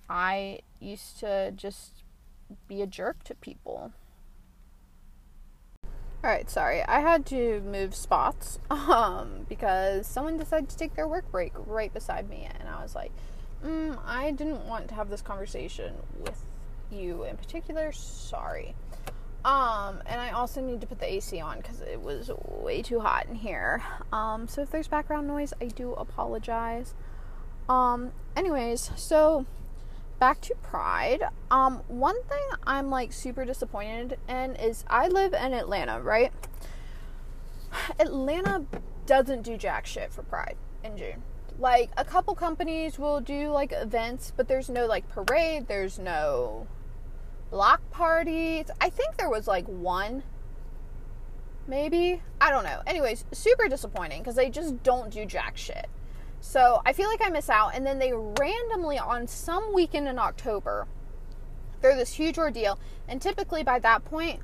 I 0.10 0.60
used 0.79 1.20
to 1.20 1.51
just 1.51 2.03
be 2.67 2.82
a 2.82 2.88
jerk 2.88 3.24
to 3.24 3.36
people. 3.36 3.93
All 6.24 6.29
right, 6.29 6.50
sorry. 6.50 6.82
I 6.84 7.01
had 7.01 7.25
to 7.27 7.62
move 7.62 7.93
spots 7.96 8.60
um 8.70 9.46
because 9.50 10.08
someone 10.08 10.38
decided 10.38 10.70
to 10.70 10.77
take 10.77 10.96
their 10.96 11.08
work 11.08 11.29
break 11.32 11.53
right 11.55 11.93
beside 11.93 12.29
me 12.29 12.48
and 12.60 12.70
I 12.70 12.82
was 12.82 12.96
like, 12.96 13.12
mm, 13.63 13.98
I 14.05 14.32
didn't 14.32 14.65
want 14.65 14.88
to 14.89 14.96
have 14.96 15.10
this 15.10 15.22
conversation 15.22 15.93
with 16.20 16.46
you 16.91 17.24
in 17.24 17.38
particular. 17.38 17.91
Sorry. 17.91 18.75
Um, 19.46 20.01
and 20.05 20.22
I 20.22 20.32
also 20.32 20.62
need 20.62 20.79
to 20.82 20.88
put 20.88 21.00
the 21.00 21.12
AC 21.12 21.39
on 21.41 21.58
because 21.58 21.82
it 21.82 22.01
was 22.01 22.32
way 22.48 22.82
too 22.82 23.01
hot 23.01 23.27
in 23.27 23.36
here. 23.36 23.84
Um, 24.12 24.48
so 24.48 24.62
if 24.62 24.72
there's 24.72 24.88
background 24.88 25.27
noise, 25.27 25.53
I 25.62 25.65
do 25.65 25.93
apologize. 25.93 26.93
Um, 27.67 28.12
anyways, 28.38 28.91
so 28.96 29.46
back 30.20 30.39
to 30.41 30.55
Pride. 30.62 31.24
Um, 31.51 31.82
one 31.88 32.22
thing 32.24 32.39
I'm 32.65 32.89
like 32.89 33.12
super 33.12 33.43
disappointed 33.43 34.17
in 34.29 34.55
is 34.55 34.86
I 34.88 35.10
live 35.10 35.34
in 35.34 35.53
Atlanta, 35.53 36.00
right? 36.00 36.32
Atlanta 38.00 38.65
doesn't 39.05 39.41
do 39.41 39.58
jack 39.58 39.86
shit 39.86 40.13
for 40.13 40.24
Pride 40.24 40.55
in 40.86 40.98
June 40.98 41.24
like 41.60 41.91
a 41.98 42.05
couple 42.05 42.36
companies 42.36 43.00
will 43.00 43.22
do 43.22 43.50
like 43.50 43.72
events, 43.72 44.33
but 44.36 44.48
there's 44.48 44.69
no 44.69 44.86
like 44.86 45.07
parade, 45.10 45.67
there's 45.67 46.00
no 46.00 46.67
block 47.51 47.81
parties. 47.91 48.72
I 48.81 48.89
think 48.89 49.17
there 49.17 49.29
was 49.29 49.48
like 49.48 49.67
one 49.67 50.24
maybe. 51.67 52.22
I 52.41 52.50
don't 52.50 52.63
know. 52.63 52.81
Anyways, 52.86 53.25
super 53.31 53.67
disappointing 53.67 54.22
because 54.22 54.36
they 54.36 54.50
just 54.50 54.83
don't 54.83 55.10
do 55.10 55.25
jack 55.25 55.57
shit. 55.57 55.88
So 56.41 56.81
I 56.86 56.93
feel 56.93 57.07
like 57.07 57.22
I 57.24 57.29
miss 57.29 57.50
out. 57.50 57.74
And 57.74 57.86
then 57.86 58.00
they 58.00 58.12
randomly 58.13 59.00
on 59.00 59.27
some 59.27 59.74
weekend 59.74 60.07
in 60.07 60.19
October, 60.19 60.88
they're 61.81 61.95
this 61.95 62.13
huge 62.13 62.38
ordeal. 62.38 62.79
And 63.07 63.22
typically 63.22 63.63
by 63.63 63.79
that 63.79 64.03
point, 64.03 64.41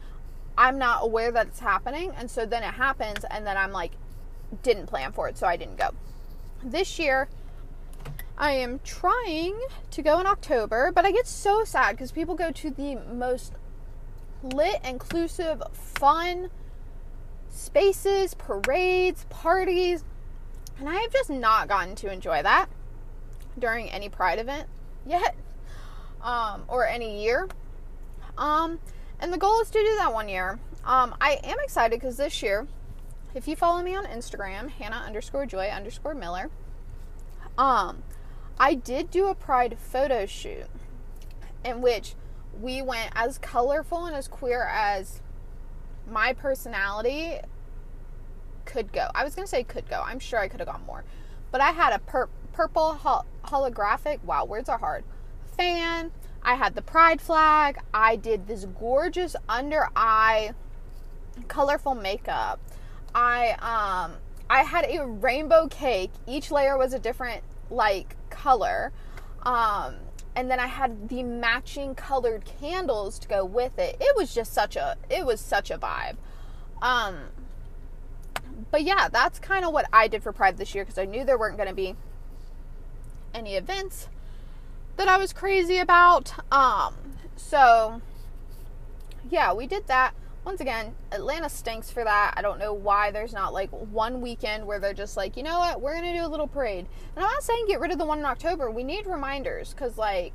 I'm 0.58 0.78
not 0.78 1.04
aware 1.04 1.32
that 1.32 1.48
it's 1.48 1.60
happening. 1.60 2.12
And 2.18 2.30
so 2.30 2.46
then 2.46 2.64
it 2.64 2.74
happens, 2.74 3.24
and 3.30 3.46
then 3.46 3.58
I'm 3.58 3.72
like, 3.72 3.94
didn't 4.64 4.88
plan 4.88 5.12
for 5.12 5.30
it, 5.30 5.38
so 5.38 5.48
I 5.48 5.58
didn't 5.58 5.78
go 5.78 5.92
this 6.64 7.00
year 7.00 7.30
I 8.38 8.54
am 8.54 8.80
trying 8.86 9.60
to 9.92 10.02
go 10.02 10.20
in 10.22 10.26
October, 10.26 10.94
but 10.94 11.06
I 11.06 11.12
get 11.12 11.28
so 11.28 11.66
sad 11.66 11.92
because 11.92 12.14
people 12.14 12.36
go 12.36 12.52
to 12.52 12.70
the 12.70 12.96
most 12.96 13.52
lit, 14.42 14.80
inclusive, 14.86 15.62
fun 15.74 16.50
spaces, 17.50 18.34
parades, 18.36 19.26
parties, 19.30 20.06
and 20.80 20.88
I 20.88 20.96
have 20.96 21.12
just 21.12 21.30
not 21.30 21.68
gotten 21.68 21.96
to 21.96 22.12
enjoy 22.12 22.42
that 22.42 22.68
during 23.58 23.90
any 23.90 24.08
Pride 24.08 24.40
event 24.40 24.70
yet, 25.06 25.36
um, 26.24 26.64
or 26.70 26.88
any 26.88 27.22
year. 27.22 27.50
Um, 28.38 28.80
and 29.20 29.34
the 29.34 29.38
goal 29.38 29.60
is 29.60 29.70
to 29.70 29.80
do 29.80 29.96
that 29.98 30.14
one 30.14 30.30
year. 30.30 30.60
Um, 30.86 31.14
I 31.20 31.40
am 31.44 31.58
excited 31.62 32.00
because 32.00 32.16
this 32.16 32.42
year 32.42 32.68
if 33.34 33.48
you 33.48 33.56
follow 33.56 33.82
me 33.82 33.96
on 33.96 34.06
Instagram, 34.06 34.70
Hannah 34.70 35.04
underscore 35.06 35.46
Joy 35.46 35.68
underscore 35.68 36.16
Miller, 36.16 36.50
um, 37.58 38.04
I 38.60 38.74
did 38.74 39.12
do 39.12 39.28
a 39.28 39.36
Pride 39.36 39.78
photo 39.80 40.26
shoot 40.26 40.68
in 41.64 41.82
which 41.82 42.16
we 42.60 42.82
went 42.82 43.12
as 43.16 43.38
colorful 43.38 44.06
and 44.06 44.16
as 44.16 44.28
queer 44.28 44.64
as 44.64 45.22
my 46.10 46.34
personality 46.34 47.40
could 48.66 48.92
go. 48.92 49.10
I 49.16 49.24
was 49.24 49.36
going 49.36 49.46
to 49.46 49.50
say 49.50 49.64
could 49.64 49.90
go. 49.90 50.02
I'm 50.06 50.20
sure 50.20 50.40
I 50.40 50.48
could 50.48 50.60
have 50.60 50.70
gone 50.70 50.86
more. 50.86 51.04
But 51.52 51.62
I 51.62 51.72
had 51.72 51.94
a 51.94 52.00
pur- 52.00 52.30
purple 52.54 52.94
hol- 52.94 53.26
holographic, 53.46 54.24
wow, 54.24 54.46
words 54.46 54.70
are 54.70 54.78
hard, 54.78 55.04
fan. 55.58 56.12
I 56.42 56.56
had 56.56 56.76
the 56.76 56.82
pride 56.82 57.22
flag. 57.22 57.80
I 57.94 58.16
did 58.16 58.48
this 58.48 58.66
gorgeous 58.66 59.36
under 59.48 59.90
eye 59.96 60.54
colorful 61.48 61.96
makeup. 61.96 62.60
I 63.14 63.52
um 63.62 64.18
I 64.50 64.64
had 64.64 64.86
a 64.86 65.06
rainbow 65.06 65.68
cake. 65.68 66.12
Each 66.28 66.52
layer 66.52 66.78
was 66.78 66.94
a 66.94 67.00
different 67.00 67.44
like 67.70 68.16
color. 68.30 68.92
Um 69.44 69.96
and 70.36 70.50
then 70.50 70.60
I 70.60 70.68
had 70.68 71.10
the 71.10 71.24
matching 71.24 71.96
colored 71.96 72.46
candles 72.46 73.20
to 73.20 73.28
go 73.28 73.44
with 73.44 73.78
it. 73.78 73.98
It 74.00 74.16
was 74.16 74.34
just 74.34 74.54
such 74.54 74.76
a 74.76 74.96
it 75.10 75.26
was 75.26 75.40
such 75.40 75.72
a 75.72 75.78
vibe. 75.78 76.18
Um 76.82 77.16
but 78.72 78.84
yeah, 78.84 79.08
that's 79.10 79.40
kind 79.40 79.66
of 79.66 79.74
what 79.74 79.86
I 79.92 80.08
did 80.08 80.22
for 80.22 80.32
Pride 80.32 80.58
this 80.58 80.76
year 80.76 80.84
because 80.84 80.98
I 80.98 81.06
knew 81.06 81.24
there 81.24 81.38
weren't 81.38 81.58
going 81.58 81.70
to 81.70 81.76
be 81.76 81.96
any 83.34 83.56
events 83.56 84.10
that 84.98 85.08
I 85.08 85.18
was 85.18 85.34
crazy 85.34 85.78
about. 85.78 86.34
Um 86.52 86.94
so 87.36 88.02
yeah, 89.30 89.54
we 89.54 89.68
did 89.68 89.88
that 89.88 90.14
once 90.46 90.62
again, 90.62 90.96
Atlanta 91.12 91.50
stinks 91.50 91.92
for 91.92 92.04
that. 92.04 92.34
I 92.38 92.42
don't 92.42 92.60
know 92.60 92.74
why 92.74 93.12
there's 93.12 93.34
not 93.34 93.54
like 93.54 93.70
one 93.72 94.22
weekend 94.22 94.66
where 94.66 94.80
they're 94.80 94.94
just 94.94 95.18
like, 95.18 95.36
you 95.36 95.44
know 95.44 95.60
what, 95.60 95.82
we're 95.82 95.94
gonna 95.94 96.14
do 96.14 96.26
a 96.26 96.28
little 96.28 96.48
parade. 96.48 96.88
And 97.16 97.24
I'm 97.24 97.32
not 97.32 97.44
saying 97.44 97.66
get 97.68 97.80
rid 97.80 97.92
of 97.92 97.98
the 97.98 98.06
one 98.06 98.20
in 98.20 98.26
October. 98.26 98.72
We 98.72 98.84
need 98.84 99.06
reminders 99.06 99.74
because 99.74 99.98
like 99.98 100.34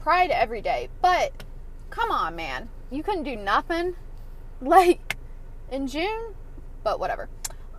Pride 0.00 0.30
every 0.30 0.60
day. 0.60 0.88
But 1.02 1.44
come 1.90 2.10
on, 2.10 2.36
man, 2.36 2.68
you 2.90 3.02
couldn't 3.02 3.24
do 3.24 3.34
nothing 3.36 3.96
like 4.60 5.16
in 5.70 5.86
June. 5.88 6.34
But 6.84 7.00
whatever. 7.00 7.28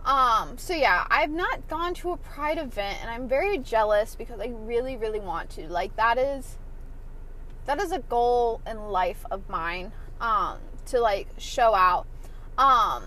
Um, 0.04 0.58
so 0.58 0.74
yeah, 0.74 1.06
I've 1.10 1.30
not 1.30 1.66
gone 1.68 1.94
to 1.94 2.12
a 2.12 2.16
Pride 2.18 2.58
event 2.58 2.98
and 3.00 3.10
I'm 3.10 3.28
very 3.28 3.58
jealous 3.58 4.14
because 4.14 4.40
I 4.40 4.52
really, 4.54 4.96
really 4.96 5.20
want 5.20 5.50
to. 5.50 5.68
Like 5.68 5.96
that 5.96 6.18
is 6.18 6.58
that 7.64 7.80
is 7.80 7.92
a 7.92 7.98
goal 7.98 8.60
in 8.66 8.90
life 8.90 9.24
of 9.30 9.48
mine. 9.48 9.92
Um, 10.20 10.58
to 10.90 11.00
like 11.00 11.28
show 11.38 11.74
out. 11.74 12.06
Um 12.56 13.04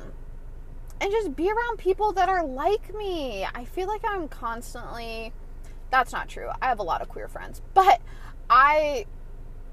and 1.00 1.12
just 1.12 1.36
be 1.36 1.50
around 1.50 1.80
people 1.80 2.14
that 2.14 2.30
are 2.30 2.46
like 2.46 2.94
me. 2.94 3.46
I 3.56 3.66
feel 3.66 3.88
like 3.88 4.02
I'm 4.06 4.28
constantly 4.28 5.34
that's 5.90 6.12
not 6.14 6.30
true. 6.30 6.50
I 6.62 6.68
have 6.68 6.80
a 6.80 6.84
lot 6.84 7.02
of 7.02 7.10
queer 7.10 7.28
friends, 7.28 7.62
but 7.74 8.02
I 8.50 9.06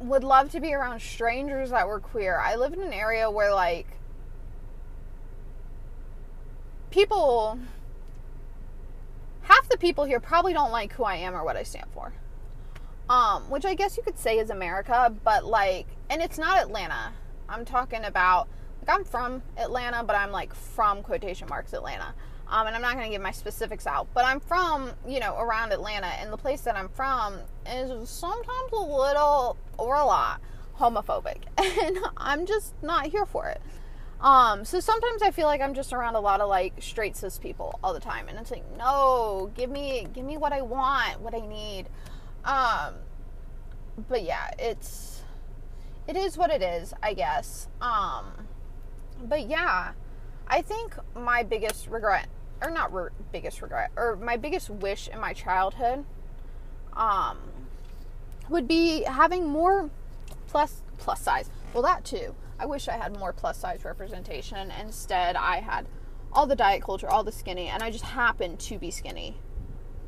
would 0.01 0.25
love 0.25 0.51
to 0.53 0.61
be 0.61 0.75
around 0.75 1.01
strangers 1.01 1.71
that 1.71 1.87
were 1.87 2.01
queer. 2.01 2.39
I 2.39 2.57
live 2.57 2.73
in 2.73 2.81
an 2.81 2.93
area 2.93 3.31
where 3.31 3.53
like 3.53 3.87
people 6.91 7.59
half 9.43 9.69
the 9.69 9.79
people 9.79 10.05
here 10.05 10.21
probably 10.21 10.53
don't 10.53 10.71
like 10.71 10.93
who 10.93 11.05
I 11.05 11.17
am 11.17 11.35
or 11.35 11.45
what 11.45 11.57
I 11.57 11.63
stand 11.63 11.87
for. 11.93 12.13
Um, 13.09 13.49
which 13.49 13.65
I 13.65 13.75
guess 13.75 13.97
you 13.97 14.03
could 14.03 14.19
say 14.19 14.39
is 14.39 14.51
America, 14.51 15.15
but 15.25 15.45
like 15.45 15.87
and 16.11 16.23
it's 16.23 16.39
not 16.39 16.61
Atlanta. 16.61 17.13
I'm 17.49 17.65
talking 17.65 18.05
about 18.05 18.49
like 18.81 18.95
I'm 18.99 19.05
from 19.05 19.43
Atlanta, 19.57 20.03
but 20.05 20.17
I'm 20.17 20.31
like 20.31 20.55
from 20.55 21.03
quotation 21.03 21.49
marks 21.49 21.73
Atlanta. 21.73 22.15
Um, 22.51 22.67
and 22.67 22.75
I'm 22.75 22.81
not 22.81 22.95
going 22.95 23.05
to 23.05 23.11
give 23.11 23.21
my 23.21 23.31
specifics 23.31 23.87
out, 23.87 24.09
but 24.15 24.25
I'm 24.25 24.41
from, 24.41 24.93
you 25.07 25.21
know, 25.21 25.37
around 25.39 25.71
Atlanta, 25.73 26.07
and 26.07 26.33
the 26.33 26.39
place 26.39 26.63
that 26.63 26.77
I'm 26.77 26.89
from 26.89 27.41
is 27.67 28.09
sometimes 28.09 28.73
a 28.73 28.81
little 28.81 29.59
or 29.77 29.97
a 29.97 30.05
lot 30.05 30.41
homophobic, 30.79 31.43
and 31.59 31.99
I'm 32.17 32.47
just 32.47 32.75
not 32.83 33.07
here 33.07 33.27
for 33.27 33.49
it. 33.49 33.61
Um, 34.21 34.65
so 34.65 34.81
sometimes 34.81 35.23
I 35.23 35.31
feel 35.31 35.47
like 35.47 35.61
I'm 35.61 35.75
just 35.75 35.93
around 35.93 36.17
a 36.17 36.21
lot 36.21 36.41
of 36.41 36.49
like 36.49 36.83
straight 36.83 37.17
cis 37.17 37.39
people 37.39 37.79
all 37.85 37.93
the 37.93 38.01
time, 38.01 38.29
and 38.29 38.39
it's 38.39 38.51
like, 38.51 38.65
no, 38.79 39.51
give 39.55 39.71
me, 39.71 40.07
give 40.15 40.25
me 40.25 40.39
what 40.39 40.53
I 40.53 40.63
want, 40.63 41.21
what 41.21 41.35
I 41.35 41.41
need. 41.47 41.87
Um, 42.45 42.95
but 44.09 44.23
yeah, 44.23 44.51
it's 44.59 45.18
it 46.09 46.17
is 46.17 46.39
what 46.39 46.51
it 46.51 46.63
is, 46.63 46.95
I 47.03 47.13
guess. 47.13 47.69
Um, 47.83 48.25
but 49.23 49.47
yeah, 49.47 49.93
I 50.47 50.63
think 50.63 50.97
my 51.15 51.43
biggest 51.43 51.87
regret, 51.89 52.29
or 52.63 52.71
not 52.71 52.93
re- 52.93 53.11
biggest 53.31 53.61
regret, 53.61 53.91
or 53.95 54.17
my 54.17 54.39
biggest 54.39 54.71
wish 54.71 55.09
in 55.09 55.21
my 55.21 55.35
childhood, 55.35 56.07
um, 56.95 57.37
would 58.49 58.67
be 58.67 59.05
having 59.05 59.47
more 59.47 59.91
plus 60.47 60.83
plus 60.97 61.21
size. 61.21 61.51
Well, 61.75 61.83
that 61.83 62.05
too. 62.05 62.35
I 62.59 62.65
wish 62.65 62.89
I 62.89 62.97
had 62.97 63.17
more 63.17 63.35
plus 63.35 63.59
size 63.59 63.85
representation. 63.85 64.73
Instead, 64.81 65.37
I 65.37 65.61
had 65.61 65.87
all 66.33 66.47
the 66.47 66.57
diet 66.57 66.83
culture, 66.83 67.09
all 67.09 67.23
the 67.23 67.33
skinny, 67.33 67.69
and 67.69 67.83
I 67.83 67.91
just 67.91 68.05
happened 68.05 68.59
to 68.61 68.79
be 68.79 68.91
skinny. 68.91 69.37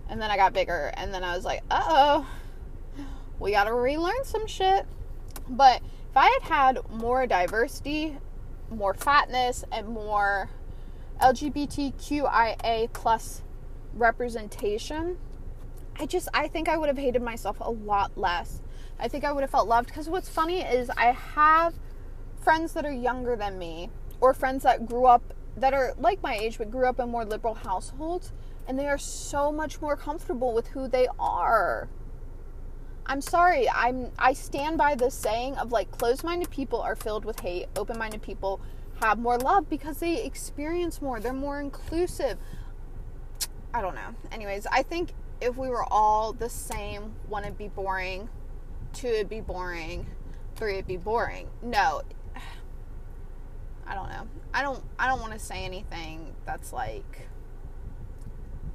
And 0.08 0.20
then 0.20 0.30
I 0.30 0.36
got 0.36 0.54
bigger, 0.54 0.92
and 0.96 1.12
then 1.12 1.22
I 1.22 1.36
was 1.36 1.44
like, 1.44 1.62
uh 1.70 1.82
oh, 1.86 2.26
we 3.38 3.50
gotta 3.50 3.74
relearn 3.74 4.24
some 4.24 4.46
shit. 4.46 4.86
But 5.50 5.82
if 6.10 6.16
I 6.16 6.26
had 6.40 6.42
had 6.42 6.90
more 6.90 7.26
diversity, 7.26 8.16
more 8.70 8.94
fatness, 8.94 9.64
and 9.72 9.88
more 9.88 10.48
LGBTQIA 11.20 12.92
plus 12.92 13.42
representation, 13.92 15.18
I 15.98 16.06
just 16.06 16.28
I 16.32 16.46
think 16.46 16.68
I 16.68 16.76
would 16.76 16.86
have 16.86 16.96
hated 16.96 17.20
myself 17.20 17.56
a 17.60 17.70
lot 17.70 18.16
less. 18.16 18.62
I 18.98 19.08
think 19.08 19.24
I 19.24 19.32
would 19.32 19.40
have 19.42 19.50
felt 19.50 19.66
loved 19.66 19.88
because 19.88 20.08
what's 20.08 20.28
funny 20.28 20.62
is 20.62 20.88
I 20.90 21.06
have 21.06 21.74
friends 22.40 22.72
that 22.74 22.86
are 22.86 22.92
younger 22.92 23.34
than 23.34 23.58
me 23.58 23.90
or 24.20 24.32
friends 24.32 24.62
that 24.62 24.86
grew 24.86 25.06
up 25.06 25.34
that 25.56 25.74
are 25.74 25.94
like 25.98 26.22
my 26.22 26.36
age 26.36 26.58
but 26.58 26.70
grew 26.70 26.86
up 26.86 27.00
in 27.00 27.10
more 27.10 27.24
liberal 27.24 27.54
households 27.54 28.32
and 28.68 28.78
they 28.78 28.86
are 28.86 28.98
so 28.98 29.50
much 29.50 29.80
more 29.82 29.96
comfortable 29.96 30.54
with 30.54 30.68
who 30.68 30.86
they 30.86 31.08
are. 31.18 31.88
I'm 33.10 33.20
sorry, 33.20 33.68
I'm 33.68 34.12
I 34.20 34.34
stand 34.34 34.78
by 34.78 34.94
the 34.94 35.10
saying 35.10 35.56
of 35.56 35.72
like 35.72 35.90
closed-minded 35.90 36.48
people 36.48 36.80
are 36.80 36.94
filled 36.94 37.24
with 37.24 37.40
hate, 37.40 37.66
open-minded 37.76 38.22
people 38.22 38.60
have 39.02 39.18
more 39.18 39.36
love 39.36 39.68
because 39.68 39.98
they 39.98 40.22
experience 40.24 41.02
more. 41.02 41.18
They're 41.18 41.32
more 41.32 41.58
inclusive. 41.58 42.38
I 43.74 43.80
don't 43.82 43.96
know. 43.96 44.14
Anyways, 44.30 44.64
I 44.70 44.84
think 44.84 45.10
if 45.40 45.56
we 45.56 45.68
were 45.68 45.84
all 45.92 46.32
the 46.32 46.48
same, 46.48 47.14
one 47.28 47.42
would 47.42 47.58
be 47.58 47.66
boring, 47.66 48.28
two 48.92 49.10
would 49.10 49.28
be 49.28 49.40
boring, 49.40 50.06
three 50.54 50.76
would 50.76 50.86
be 50.86 50.96
boring. 50.96 51.48
No. 51.62 52.02
I 53.88 53.96
don't 53.96 54.08
know. 54.08 54.28
I 54.54 54.62
don't 54.62 54.84
I 55.00 55.08
don't 55.08 55.20
want 55.20 55.32
to 55.32 55.40
say 55.40 55.64
anything 55.64 56.32
that's 56.46 56.72
like 56.72 57.26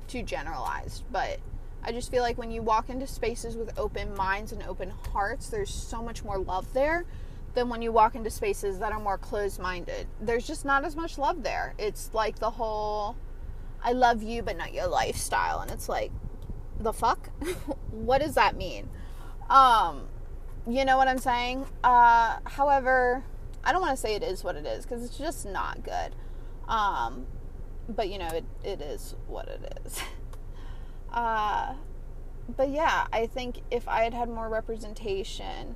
too 0.09 0.23
generalized, 0.23 1.05
but 1.09 1.39
I 1.87 1.91
just 1.91 2.09
feel 2.09 2.23
like 2.23 2.37
when 2.37 2.49
you 2.49 2.63
walk 2.63 2.89
into 2.89 3.05
spaces 3.05 3.55
with 3.55 3.77
open 3.77 4.15
minds 4.15 4.51
and 4.51 4.63
open 4.63 4.91
hearts, 5.13 5.49
there's 5.49 5.71
so 5.71 6.01
much 6.01 6.23
more 6.23 6.39
love 6.39 6.73
there 6.73 7.05
than 7.53 7.69
when 7.69 7.83
you 7.83 7.91
walk 7.91 8.15
into 8.15 8.31
spaces 8.31 8.79
that 8.79 8.91
are 8.91 8.99
more 8.99 9.19
closed 9.19 9.59
minded. 9.59 10.07
There's 10.19 10.47
just 10.47 10.65
not 10.65 10.83
as 10.83 10.95
much 10.95 11.19
love 11.19 11.43
there. 11.43 11.75
It's 11.77 12.11
like 12.11 12.39
the 12.39 12.51
whole 12.51 13.15
I 13.83 13.91
love 13.91 14.23
you 14.23 14.41
but 14.41 14.57
not 14.57 14.73
your 14.73 14.87
lifestyle 14.87 15.59
and 15.59 15.69
it's 15.69 15.87
like 15.87 16.11
the 16.79 16.91
fuck? 16.91 17.29
what 17.91 18.19
does 18.19 18.33
that 18.33 18.57
mean? 18.57 18.89
Um 19.47 20.07
you 20.67 20.85
know 20.85 20.97
what 20.97 21.07
I'm 21.07 21.19
saying? 21.19 21.65
Uh 21.83 22.39
however, 22.45 23.23
I 23.63 23.71
don't 23.71 23.81
want 23.81 23.95
to 23.95 24.01
say 24.01 24.15
it 24.15 24.23
is 24.23 24.43
what 24.43 24.55
it 24.55 24.65
is 24.65 24.85
because 24.85 25.03
it's 25.03 25.17
just 25.17 25.45
not 25.45 25.83
good. 25.83 26.15
Um 26.67 27.27
but 27.87 28.09
you 28.09 28.17
know 28.17 28.27
it, 28.27 28.45
it 28.63 28.81
is 28.81 29.15
what 29.27 29.47
it 29.47 29.81
is. 29.85 30.01
uh 31.15 31.73
but 32.55 32.69
yeah, 32.69 33.07
I 33.11 33.25
think 33.25 33.61
if 33.71 33.87
I 33.87 34.03
had 34.03 34.13
had 34.13 34.29
more 34.29 34.49
representation 34.49 35.75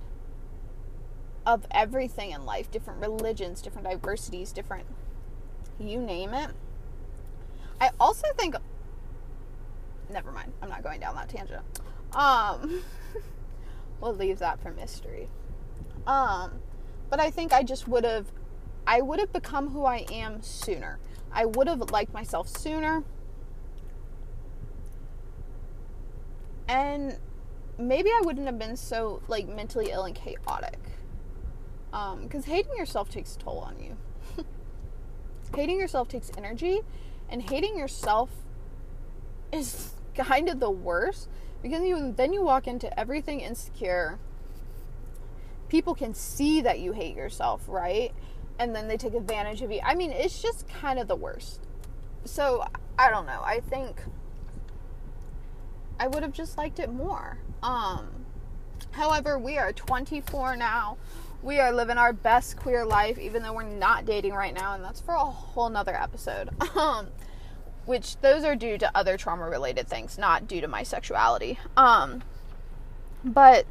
of 1.46 1.66
everything 1.72 2.30
in 2.32 2.46
life 2.46 2.70
different 2.70 3.02
religions, 3.02 3.62
different 3.62 3.88
diversities, 3.88 4.52
different 4.52 4.86
you 5.80 6.00
name 6.00 6.34
it. 6.34 6.52
I 7.82 7.92
also 8.00 8.28
think 8.38 8.56
never 10.10 10.32
mind. 10.32 10.54
I'm 10.62 10.70
not 10.70 10.84
going 10.84 11.00
down 11.00 11.16
that 11.16 11.30
tangent. 11.30 11.64
Um 12.14 12.84
we'll 14.02 14.14
leave 14.16 14.40
that 14.40 14.62
for 14.62 14.72
mystery. 14.72 15.30
Um 16.06 16.60
but 17.10 17.20
I 17.20 17.32
think 17.32 17.54
I 17.54 17.64
just 17.64 17.88
would 17.88 18.04
have 18.04 18.28
I 18.86 19.02
would 19.02 19.20
have 19.20 19.32
become 19.32 19.70
who 19.70 19.86
I 19.86 20.06
am 20.12 20.42
sooner. 20.42 21.00
I 21.32 21.46
would 21.46 21.68
have 21.68 21.92
liked 21.92 22.14
myself 22.14 22.48
sooner. 22.48 23.04
And 26.70 27.18
maybe 27.80 28.10
I 28.10 28.22
wouldn't 28.24 28.46
have 28.46 28.60
been 28.60 28.78
so 28.78 29.22
like 29.28 29.48
mentally 29.48 29.90
ill 29.92 30.04
and 30.04 30.16
chaotic. 30.16 30.80
Because 31.92 32.44
um, 32.48 32.52
hating 32.52 32.78
yourself 32.78 33.10
takes 33.10 33.36
a 33.36 33.40
toll 33.40 33.58
on 33.60 33.80
you. 33.80 33.98
hating 35.56 35.80
yourself 35.80 36.08
takes 36.08 36.32
energy, 36.38 36.82
and 37.28 37.42
hating 37.42 37.78
yourself 37.78 38.30
is 39.52 39.94
kind 40.14 40.48
of 40.48 40.60
the 40.60 40.70
worst 40.70 41.28
because 41.64 41.82
you 41.82 42.14
then 42.16 42.32
you 42.34 42.44
walk 42.44 42.68
into 42.68 43.00
everything 43.00 43.40
insecure. 43.40 44.20
People 45.68 45.96
can 45.96 46.14
see 46.14 46.62
that 46.62 46.80
you 46.80 46.92
hate 46.92 47.16
yourself, 47.16 47.64
right? 47.68 48.14
And 48.60 48.76
then 48.76 48.88
they 48.88 48.98
take 48.98 49.16
advantage 49.16 49.64
of 49.64 49.72
you. 49.72 49.80
I 49.84 49.96
mean, 49.96 50.12
it's 50.12 50.42
just 50.42 50.68
kind 50.68 51.00
of 51.00 51.08
the 51.08 51.16
worst. 51.16 51.62
So, 52.26 52.66
I 52.98 53.10
don't 53.10 53.26
know. 53.26 53.42
I 53.44 53.62
think 53.62 54.02
I 56.00 56.08
would 56.08 56.24
have 56.24 56.34
just 56.34 56.58
liked 56.58 56.80
it 56.80 56.92
more. 56.92 57.38
Um 57.62 58.26
however, 58.92 59.38
we 59.38 59.58
are 59.58 59.74
24 59.74 60.56
now 60.56 60.98
we 61.42 61.60
are 61.60 61.72
living 61.72 61.98
our 61.98 62.12
best 62.12 62.58
queer 62.58 62.86
life, 62.86 63.18
even 63.18 63.44
though 63.44 63.54
we're 63.54 63.64
not 63.64 64.06
dating 64.06 64.34
right 64.34 64.54
now, 64.54 64.74
and 64.74 64.84
that's 64.84 65.00
for 65.00 65.14
a 65.14 65.20
whole 65.20 65.70
nother 65.70 65.96
episode. 65.96 66.50
Um, 66.76 67.08
which 67.86 68.18
those 68.18 68.44
are 68.44 68.56
due 68.56 68.78
to 68.78 68.96
other 68.96 69.18
trauma 69.18 69.50
related 69.50 69.88
things, 69.88 70.18
not 70.18 70.48
due 70.48 70.62
to 70.62 70.68
my 70.68 70.84
sexuality. 70.84 71.58
Um, 71.76 72.22
but 73.24 73.66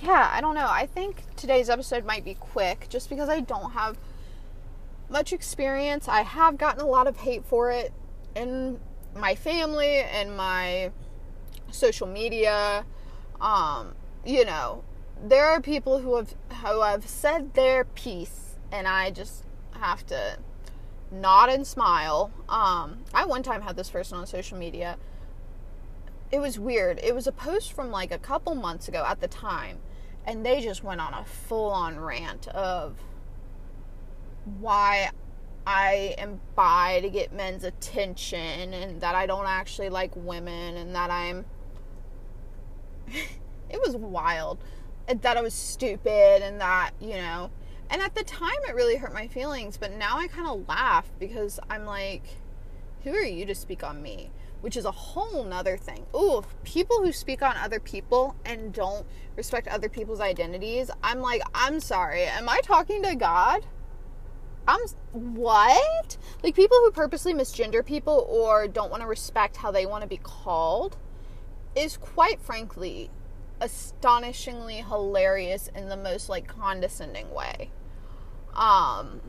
yeah, 0.00 0.30
I 0.32 0.40
don't 0.40 0.54
know. 0.54 0.68
I 0.70 0.86
think 0.86 1.24
today's 1.36 1.68
episode 1.68 2.04
might 2.04 2.24
be 2.24 2.34
quick 2.34 2.86
just 2.88 3.10
because 3.10 3.28
I 3.28 3.40
don't 3.40 3.72
have 3.72 3.98
much 5.10 5.32
experience. 5.32 6.06
I 6.06 6.22
have 6.22 6.56
gotten 6.56 6.80
a 6.80 6.86
lot 6.86 7.08
of 7.08 7.16
hate 7.18 7.44
for 7.44 7.72
it 7.72 7.92
in 8.36 8.78
my 9.16 9.34
family 9.34 9.96
and 9.98 10.36
my 10.36 10.90
social 11.70 12.06
media. 12.06 12.84
Um, 13.40 13.94
you 14.24 14.44
know, 14.44 14.84
there 15.22 15.46
are 15.46 15.60
people 15.60 15.98
who 15.98 16.16
have 16.16 16.34
who 16.64 16.82
have 16.82 17.06
said 17.06 17.54
their 17.54 17.84
piece, 17.84 18.56
and 18.70 18.86
I 18.86 19.10
just 19.10 19.44
have 19.72 20.06
to 20.06 20.38
nod 21.10 21.50
and 21.50 21.66
smile. 21.66 22.30
Um, 22.48 23.04
I 23.12 23.24
one 23.26 23.42
time 23.42 23.62
had 23.62 23.76
this 23.76 23.90
person 23.90 24.18
on 24.18 24.26
social 24.26 24.58
media. 24.58 24.96
It 26.30 26.40
was 26.40 26.58
weird. 26.58 26.98
It 27.02 27.14
was 27.14 27.26
a 27.26 27.32
post 27.32 27.72
from 27.72 27.90
like 27.90 28.10
a 28.10 28.18
couple 28.18 28.54
months 28.54 28.88
ago 28.88 29.04
at 29.06 29.20
the 29.20 29.28
time, 29.28 29.78
and 30.24 30.46
they 30.46 30.60
just 30.60 30.82
went 30.82 31.00
on 31.00 31.12
a 31.12 31.24
full 31.24 31.70
on 31.70 32.00
rant 32.00 32.48
of 32.48 32.96
why 34.58 35.10
I 35.66 36.14
am 36.18 36.40
bi 36.54 37.00
to 37.00 37.10
get 37.10 37.32
men's 37.32 37.64
attention 37.64 38.74
and 38.74 39.00
that 39.00 39.14
I 39.14 39.26
don't 39.26 39.46
actually 39.46 39.88
like 39.88 40.12
women 40.16 40.76
and 40.76 40.94
that 40.94 41.10
I'm. 41.10 41.44
it 43.70 43.80
was 43.80 43.96
wild 43.96 44.58
that 45.20 45.36
I 45.36 45.42
was 45.42 45.54
stupid 45.54 46.42
and 46.42 46.60
that, 46.60 46.92
you 47.00 47.14
know. 47.14 47.50
And 47.90 48.00
at 48.00 48.14
the 48.14 48.24
time, 48.24 48.56
it 48.68 48.74
really 48.74 48.96
hurt 48.96 49.12
my 49.12 49.26
feelings, 49.26 49.76
but 49.76 49.92
now 49.92 50.18
I 50.18 50.26
kind 50.26 50.48
of 50.48 50.66
laugh 50.68 51.10
because 51.18 51.60
I'm 51.68 51.84
like, 51.84 52.22
who 53.04 53.10
are 53.10 53.22
you 53.22 53.44
to 53.46 53.54
speak 53.54 53.84
on 53.84 54.00
me? 54.00 54.30
Which 54.62 54.76
is 54.76 54.84
a 54.84 54.92
whole 54.92 55.44
nother 55.44 55.76
thing. 55.76 56.06
Ooh, 56.14 56.42
people 56.62 57.04
who 57.04 57.12
speak 57.12 57.42
on 57.42 57.56
other 57.56 57.80
people 57.80 58.36
and 58.44 58.72
don't 58.72 59.04
respect 59.36 59.68
other 59.68 59.88
people's 59.88 60.20
identities, 60.20 60.90
I'm 61.02 61.20
like, 61.20 61.42
I'm 61.54 61.80
sorry, 61.80 62.22
am 62.22 62.48
I 62.48 62.60
talking 62.62 63.02
to 63.02 63.14
God? 63.14 63.66
I'm 64.66 64.80
what? 65.12 66.16
Like 66.42 66.54
people 66.54 66.78
who 66.78 66.90
purposely 66.92 67.34
misgender 67.34 67.84
people 67.84 68.26
or 68.28 68.68
don't 68.68 68.90
want 68.90 69.02
to 69.02 69.08
respect 69.08 69.56
how 69.56 69.70
they 69.70 69.86
want 69.86 70.02
to 70.02 70.08
be 70.08 70.18
called 70.18 70.96
is 71.74 71.96
quite 71.96 72.40
frankly 72.40 73.10
astonishingly 73.60 74.76
hilarious 74.76 75.68
in 75.74 75.88
the 75.88 75.96
most 75.96 76.28
like 76.28 76.46
condescending 76.46 77.30
way. 77.32 77.70
Um 78.54 79.20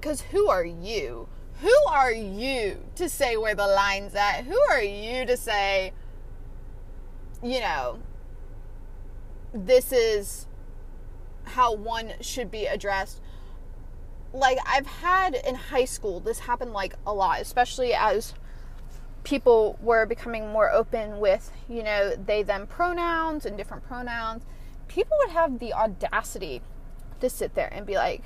cuz 0.00 0.20
who 0.20 0.48
are 0.48 0.64
you? 0.64 1.28
Who 1.60 1.74
are 1.88 2.12
you 2.12 2.84
to 2.96 3.08
say 3.08 3.36
where 3.36 3.54
the 3.54 3.66
line's 3.66 4.14
at? 4.14 4.44
Who 4.44 4.58
are 4.70 4.82
you 4.82 5.26
to 5.26 5.36
say 5.36 5.92
you 7.42 7.60
know 7.60 7.98
this 9.52 9.92
is 9.92 10.46
how 11.44 11.72
one 11.72 12.14
should 12.20 12.50
be 12.50 12.66
addressed? 12.66 13.20
Like 14.36 14.58
I've 14.66 14.86
had 14.86 15.34
in 15.34 15.54
high 15.54 15.86
school 15.86 16.20
this 16.20 16.40
happened 16.40 16.72
like 16.72 16.94
a 17.06 17.12
lot, 17.12 17.40
especially 17.40 17.94
as 17.94 18.34
people 19.24 19.76
were 19.80 20.06
becoming 20.06 20.52
more 20.52 20.70
open 20.70 21.18
with, 21.18 21.50
you 21.68 21.82
know, 21.82 22.14
they 22.14 22.42
them 22.42 22.66
pronouns 22.66 23.44
and 23.44 23.56
different 23.56 23.84
pronouns, 23.84 24.44
people 24.88 25.16
would 25.18 25.30
have 25.30 25.58
the 25.58 25.72
audacity 25.72 26.62
to 27.20 27.28
sit 27.28 27.54
there 27.54 27.68
and 27.72 27.86
be 27.86 27.94
like, 27.94 28.22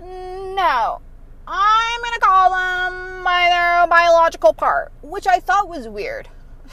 no, 0.00 1.00
I'm 1.46 2.00
going 2.02 2.14
to 2.14 2.20
call 2.20 2.50
them 2.50 3.24
by 3.24 3.48
their 3.48 3.86
biological 3.86 4.52
part, 4.52 4.92
which 5.02 5.26
I 5.26 5.40
thought 5.40 5.68
was 5.68 5.88
weird. 5.88 6.28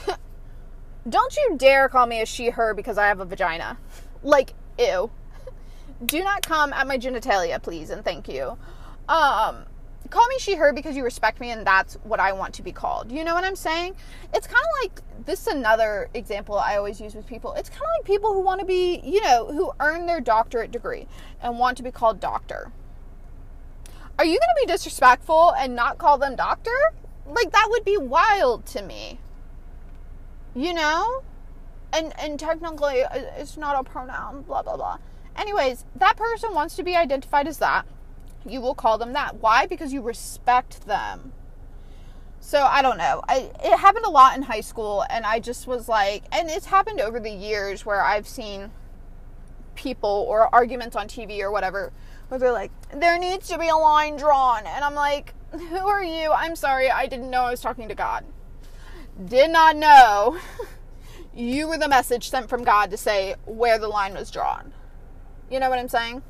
Don't 1.08 1.36
you 1.36 1.56
dare 1.56 1.88
call 1.88 2.06
me 2.06 2.20
a 2.20 2.26
she, 2.26 2.50
her 2.50 2.74
because 2.74 2.98
I 2.98 3.06
have 3.06 3.20
a 3.20 3.24
vagina. 3.24 3.78
Like, 4.22 4.52
ew. 4.78 5.10
Do 6.04 6.22
not 6.22 6.46
come 6.46 6.72
at 6.72 6.86
my 6.86 6.98
genitalia, 6.98 7.62
please, 7.62 7.90
and 7.90 8.04
thank 8.04 8.28
you. 8.28 8.58
Um, 9.08 9.64
call 10.10 10.26
me 10.28 10.38
she 10.38 10.54
her 10.54 10.72
because 10.72 10.96
you 10.96 11.04
respect 11.04 11.40
me 11.40 11.50
and 11.50 11.66
that's 11.66 11.94
what 12.04 12.20
I 12.20 12.32
want 12.32 12.54
to 12.54 12.62
be 12.62 12.72
called. 12.72 13.10
You 13.10 13.24
know 13.24 13.34
what 13.34 13.44
I'm 13.44 13.56
saying? 13.56 13.96
It's 14.34 14.46
kind 14.46 14.62
of 14.62 14.82
like 14.82 15.24
this 15.26 15.46
is 15.46 15.46
another 15.48 16.08
example 16.14 16.58
I 16.58 16.76
always 16.76 17.00
use 17.00 17.14
with 17.14 17.26
people. 17.26 17.54
It's 17.54 17.70
kind 17.70 17.82
of 17.82 17.88
like 17.98 18.06
people 18.06 18.32
who 18.32 18.40
want 18.40 18.60
to 18.60 18.66
be, 18.66 19.00
you 19.04 19.22
know, 19.22 19.46
who 19.46 19.72
earn 19.80 20.06
their 20.06 20.20
doctorate 20.20 20.70
degree 20.70 21.06
and 21.42 21.58
want 21.58 21.76
to 21.78 21.82
be 21.82 21.90
called 21.90 22.20
doctor. 22.20 22.70
Are 24.18 24.24
you 24.24 24.38
going 24.38 24.54
to 24.56 24.66
be 24.66 24.72
disrespectful 24.72 25.52
and 25.58 25.74
not 25.74 25.98
call 25.98 26.18
them 26.18 26.36
doctor? 26.36 26.92
Like 27.26 27.50
that 27.52 27.68
would 27.70 27.84
be 27.84 27.96
wild 27.96 28.66
to 28.66 28.82
me. 28.82 29.18
You 30.54 30.74
know? 30.74 31.22
And 31.92 32.12
and 32.18 32.38
technically 32.38 33.02
uh, 33.02 33.20
it's 33.38 33.56
not 33.56 33.78
a 33.78 33.88
pronoun, 33.88 34.42
blah 34.42 34.62
blah 34.62 34.76
blah. 34.76 34.98
Anyways, 35.36 35.84
that 35.96 36.16
person 36.16 36.54
wants 36.54 36.76
to 36.76 36.82
be 36.82 36.96
identified 36.96 37.46
as 37.46 37.58
that 37.58 37.86
you 38.48 38.60
will 38.60 38.74
call 38.74 38.98
them 38.98 39.12
that. 39.12 39.36
Why? 39.36 39.66
Because 39.66 39.92
you 39.92 40.00
respect 40.02 40.86
them. 40.86 41.32
So 42.40 42.62
I 42.62 42.80
don't 42.82 42.98
know. 42.98 43.22
I, 43.28 43.50
it 43.64 43.78
happened 43.78 44.04
a 44.04 44.10
lot 44.10 44.36
in 44.36 44.42
high 44.42 44.60
school, 44.60 45.04
and 45.10 45.26
I 45.26 45.40
just 45.40 45.66
was 45.66 45.88
like, 45.88 46.24
and 46.30 46.48
it's 46.48 46.66
happened 46.66 47.00
over 47.00 47.18
the 47.18 47.30
years 47.30 47.84
where 47.84 48.02
I've 48.02 48.28
seen 48.28 48.70
people 49.74 50.24
or 50.28 50.54
arguments 50.54 50.96
on 50.96 51.08
TV 51.08 51.40
or 51.40 51.50
whatever 51.50 51.92
where 52.28 52.40
they're 52.40 52.52
like, 52.52 52.72
there 52.94 53.18
needs 53.18 53.48
to 53.48 53.58
be 53.58 53.68
a 53.68 53.76
line 53.76 54.16
drawn. 54.16 54.64
And 54.66 54.84
I'm 54.84 54.94
like, 54.94 55.34
who 55.50 55.76
are 55.76 56.02
you? 56.02 56.32
I'm 56.32 56.56
sorry, 56.56 56.90
I 56.90 57.06
didn't 57.06 57.30
know 57.30 57.42
I 57.42 57.50
was 57.50 57.60
talking 57.60 57.88
to 57.88 57.94
God. 57.94 58.24
Did 59.24 59.50
not 59.50 59.76
know 59.76 60.38
you 61.34 61.68
were 61.68 61.78
the 61.78 61.88
message 61.88 62.30
sent 62.30 62.48
from 62.48 62.64
God 62.64 62.90
to 62.90 62.96
say 62.96 63.34
where 63.44 63.78
the 63.78 63.88
line 63.88 64.14
was 64.14 64.30
drawn. 64.30 64.72
You 65.50 65.60
know 65.60 65.70
what 65.70 65.78
I'm 65.78 65.88
saying? 65.88 66.22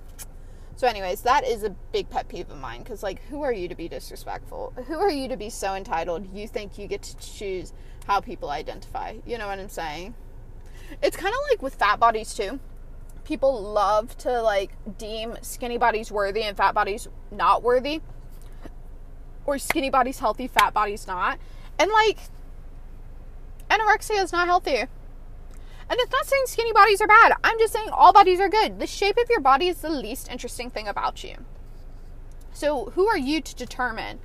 So, 0.77 0.87
anyways, 0.87 1.23
that 1.23 1.47
is 1.47 1.63
a 1.63 1.71
big 1.71 2.11
pet 2.11 2.29
peeve 2.29 2.51
of 2.51 2.59
mine 2.59 2.83
because, 2.83 3.03
like, 3.03 3.23
who 3.31 3.41
are 3.41 3.53
you 3.53 3.67
to 3.67 3.75
be 3.75 3.89
disrespectful? 3.89 4.75
Who 4.89 4.99
are 4.99 5.11
you 5.11 5.27
to 5.29 5.37
be 5.37 5.49
so 5.49 5.75
entitled 5.75 6.29
you 6.35 6.47
think 6.47 6.77
you 6.77 6.87
get 6.87 7.03
to 7.05 7.17
choose 7.17 7.73
how 8.07 8.21
people 8.21 8.51
identify? 8.51 9.15
You 9.25 9.39
know 9.39 9.47
what 9.47 9.59
I'm 9.59 9.71
saying? 9.71 10.15
It's 11.03 11.17
kind 11.17 11.35
of 11.35 11.41
like 11.51 11.63
with 11.63 11.77
fat 11.77 11.99
bodies, 11.99 12.35
too. 12.35 12.61
People 13.25 13.61
love 13.61 14.19
to, 14.19 14.43
like, 14.43 14.73
deem 14.99 15.39
skinny 15.41 15.79
bodies 15.79 16.13
worthy 16.13 16.43
and 16.43 16.55
fat 16.55 16.75
bodies 16.75 17.09
not 17.31 17.63
worthy, 17.63 18.03
or 19.47 19.59
skinny 19.59 19.89
bodies 19.89 20.19
healthy, 20.19 20.47
fat 20.47 20.75
bodies 20.75 21.07
not. 21.07 21.39
And, 21.79 21.91
like, 21.91 22.19
anorexia 23.71 24.23
is 24.23 24.31
not 24.31 24.47
healthy. 24.47 24.85
And 25.89 26.01
it's 26.01 26.13
not 26.13 26.27
saying 26.27 26.43
skinny 26.47 26.73
bodies 26.73 27.01
are 27.01 27.07
bad. 27.07 27.33
I'm 27.45 27.59
just 27.59 27.73
saying 27.73 27.89
all 27.93 28.13
bodies 28.13 28.41
are 28.41 28.49
good. 28.49 28.81
The 28.81 28.87
shape 28.87 29.17
of 29.19 29.31
your 29.31 29.41
body 29.41 29.69
is 29.69 29.79
the 29.79 29.91
least 29.91 30.29
interesting 30.31 30.69
thing 30.71 30.89
about 30.89 31.23
you. 31.23 31.37
So, 32.53 32.87
who 32.95 33.07
are 33.07 33.19
you 33.19 33.41
to 33.41 33.55
determine 33.55 34.19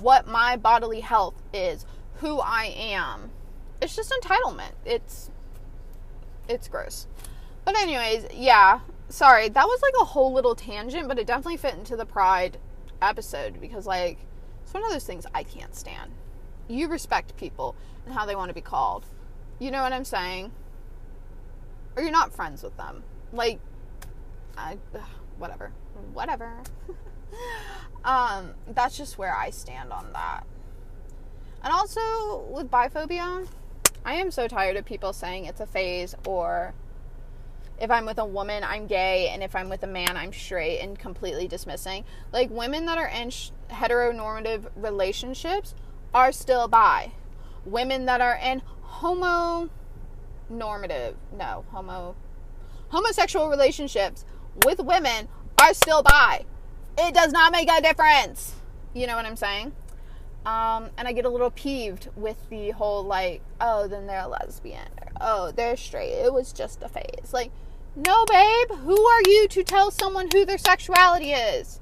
what 0.00 0.26
my 0.26 0.56
bodily 0.56 1.00
health 1.00 1.42
is, 1.54 1.86
who 2.16 2.40
I 2.40 2.74
am? 2.76 3.30
It's 3.80 3.96
just 3.96 4.12
entitlement. 4.12 4.72
It's 4.84 5.30
it's 6.48 6.68
gross. 6.68 7.06
But 7.64 7.76
anyways, 7.76 8.26
yeah. 8.34 8.80
Sorry, 9.08 9.48
that 9.48 9.66
was 9.66 9.80
like 9.82 9.94
a 10.00 10.04
whole 10.04 10.32
little 10.32 10.54
tangent, 10.54 11.08
but 11.08 11.18
it 11.18 11.26
definitely 11.26 11.56
fit 11.56 11.74
into 11.74 11.96
the 11.96 12.06
pride 12.06 12.58
episode 13.00 13.60
because 13.60 13.86
like 13.86 14.18
it's 14.62 14.74
one 14.74 14.84
of 14.84 14.90
those 14.90 15.04
things 15.04 15.26
I 15.34 15.44
can't 15.44 15.74
stand. 15.74 16.12
You 16.68 16.88
respect 16.88 17.36
people 17.36 17.76
and 18.04 18.14
how 18.14 18.26
they 18.26 18.34
want 18.34 18.48
to 18.48 18.54
be 18.54 18.60
called. 18.60 19.06
You 19.58 19.70
know 19.70 19.82
what 19.82 19.92
I'm 19.92 20.04
saying? 20.04 20.50
Or 21.96 22.02
you're 22.02 22.12
not 22.12 22.32
friends 22.32 22.62
with 22.62 22.76
them. 22.76 23.02
Like, 23.32 23.58
I, 24.56 24.78
ugh, 24.94 25.00
whatever, 25.38 25.72
whatever. 26.12 26.52
um, 28.04 28.54
that's 28.68 28.96
just 28.96 29.18
where 29.18 29.34
I 29.34 29.50
stand 29.50 29.92
on 29.92 30.12
that. 30.12 30.46
And 31.62 31.72
also 31.72 32.44
with 32.50 32.70
biphobia, 32.70 33.48
I 34.04 34.14
am 34.14 34.30
so 34.30 34.46
tired 34.46 34.76
of 34.76 34.84
people 34.84 35.12
saying 35.12 35.46
it's 35.46 35.60
a 35.60 35.66
phase 35.66 36.14
or 36.26 36.74
if 37.78 37.90
I'm 37.90 38.06
with 38.06 38.18
a 38.18 38.24
woman, 38.24 38.64
I'm 38.64 38.86
gay, 38.86 39.28
and 39.28 39.42
if 39.42 39.54
I'm 39.54 39.68
with 39.68 39.82
a 39.82 39.86
man, 39.86 40.16
I'm 40.16 40.32
straight, 40.32 40.80
and 40.80 40.98
completely 40.98 41.46
dismissing. 41.46 42.04
Like, 42.32 42.50
women 42.50 42.86
that 42.86 42.96
are 42.96 43.08
in 43.08 43.30
sh- 43.30 43.50
heteronormative 43.70 44.70
relationships 44.76 45.74
are 46.14 46.32
still 46.32 46.68
bi. 46.68 47.12
Women 47.64 48.06
that 48.06 48.20
are 48.20 48.38
in 48.42 48.62
homo 48.80 49.68
normative, 50.48 51.16
no, 51.36 51.64
homo, 51.70 52.14
homosexual 52.88 53.48
relationships 53.48 54.24
with 54.64 54.80
women 54.80 55.28
are 55.60 55.74
still 55.74 56.02
bi. 56.02 56.44
It 56.98 57.14
does 57.14 57.32
not 57.32 57.52
make 57.52 57.70
a 57.70 57.80
difference. 57.80 58.54
You 58.94 59.06
know 59.06 59.16
what 59.16 59.26
I'm 59.26 59.36
saying? 59.36 59.72
Um, 60.46 60.90
and 60.96 61.08
I 61.08 61.12
get 61.12 61.24
a 61.24 61.28
little 61.28 61.50
peeved 61.50 62.08
with 62.14 62.48
the 62.50 62.70
whole 62.70 63.02
like, 63.02 63.42
oh, 63.60 63.88
then 63.88 64.06
they're 64.06 64.20
a 64.20 64.28
lesbian, 64.28 64.88
or 64.98 65.12
oh, 65.20 65.50
they're 65.50 65.76
straight. 65.76 66.12
It 66.12 66.32
was 66.32 66.52
just 66.52 66.82
a 66.82 66.88
phase. 66.88 67.32
Like, 67.32 67.50
no, 67.96 68.24
babe. 68.26 68.78
Who 68.78 69.06
are 69.06 69.22
you 69.26 69.48
to 69.48 69.64
tell 69.64 69.90
someone 69.90 70.28
who 70.32 70.44
their 70.44 70.58
sexuality 70.58 71.32
is? 71.32 71.80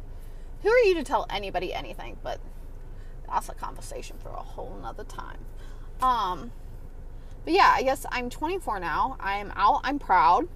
Who 0.62 0.70
are 0.70 0.78
you 0.78 0.94
to 0.94 1.04
tell 1.04 1.26
anybody 1.28 1.74
anything? 1.74 2.16
But 2.22 2.40
that's 3.28 3.50
a 3.50 3.54
conversation 3.54 4.16
for 4.22 4.30
a 4.30 4.42
whole 4.42 4.78
nother 4.80 5.04
time. 5.04 5.38
Um, 6.00 6.52
but 7.44 7.52
yeah, 7.52 7.72
I 7.74 7.82
guess 7.82 8.06
I'm 8.10 8.30
24 8.30 8.80
now. 8.80 9.16
I'm 9.20 9.52
out. 9.54 9.80
I'm 9.84 9.98
proud. 9.98 10.48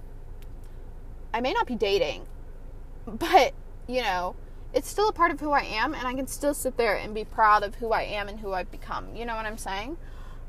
I 1.33 1.41
may 1.41 1.53
not 1.53 1.67
be 1.67 1.75
dating, 1.75 2.25
but 3.07 3.53
you 3.87 4.01
know, 4.01 4.35
it's 4.73 4.87
still 4.87 5.09
a 5.09 5.13
part 5.13 5.31
of 5.31 5.39
who 5.39 5.51
I 5.51 5.61
am, 5.61 5.93
and 5.93 6.07
I 6.07 6.13
can 6.13 6.27
still 6.27 6.53
sit 6.53 6.77
there 6.77 6.95
and 6.95 7.13
be 7.13 7.23
proud 7.23 7.63
of 7.63 7.75
who 7.75 7.91
I 7.91 8.03
am 8.03 8.27
and 8.27 8.39
who 8.39 8.53
I've 8.53 8.71
become. 8.71 9.15
You 9.15 9.25
know 9.25 9.35
what 9.35 9.45
I'm 9.45 9.57
saying? 9.57 9.97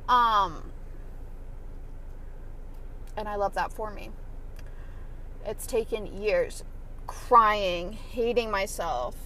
Um, 0.08 0.72
and 3.16 3.28
I 3.28 3.36
love 3.36 3.54
that 3.54 3.72
for 3.72 3.90
me. 3.90 4.10
It's 5.44 5.66
taken 5.66 6.22
years 6.22 6.64
crying, 7.06 7.92
hating 7.92 8.50
myself, 8.50 9.16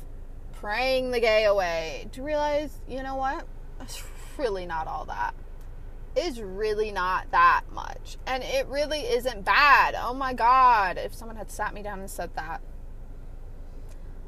praying 0.52 1.10
the 1.10 1.20
gay 1.20 1.44
away 1.44 2.08
to 2.12 2.22
realize, 2.22 2.78
you 2.88 3.02
know 3.02 3.16
what? 3.16 3.46
It's 3.80 4.02
really 4.38 4.64
not 4.66 4.86
all 4.86 5.04
that 5.06 5.34
is 6.16 6.40
really 6.40 6.90
not 6.92 7.30
that 7.32 7.62
much. 7.72 8.16
And 8.26 8.42
it 8.42 8.66
really 8.66 9.00
isn't 9.00 9.44
bad. 9.44 9.94
Oh 9.98 10.14
my 10.14 10.32
God. 10.32 10.98
If 10.98 11.14
someone 11.14 11.36
had 11.36 11.50
sat 11.50 11.74
me 11.74 11.82
down 11.82 12.00
and 12.00 12.10
said 12.10 12.34
that, 12.36 12.60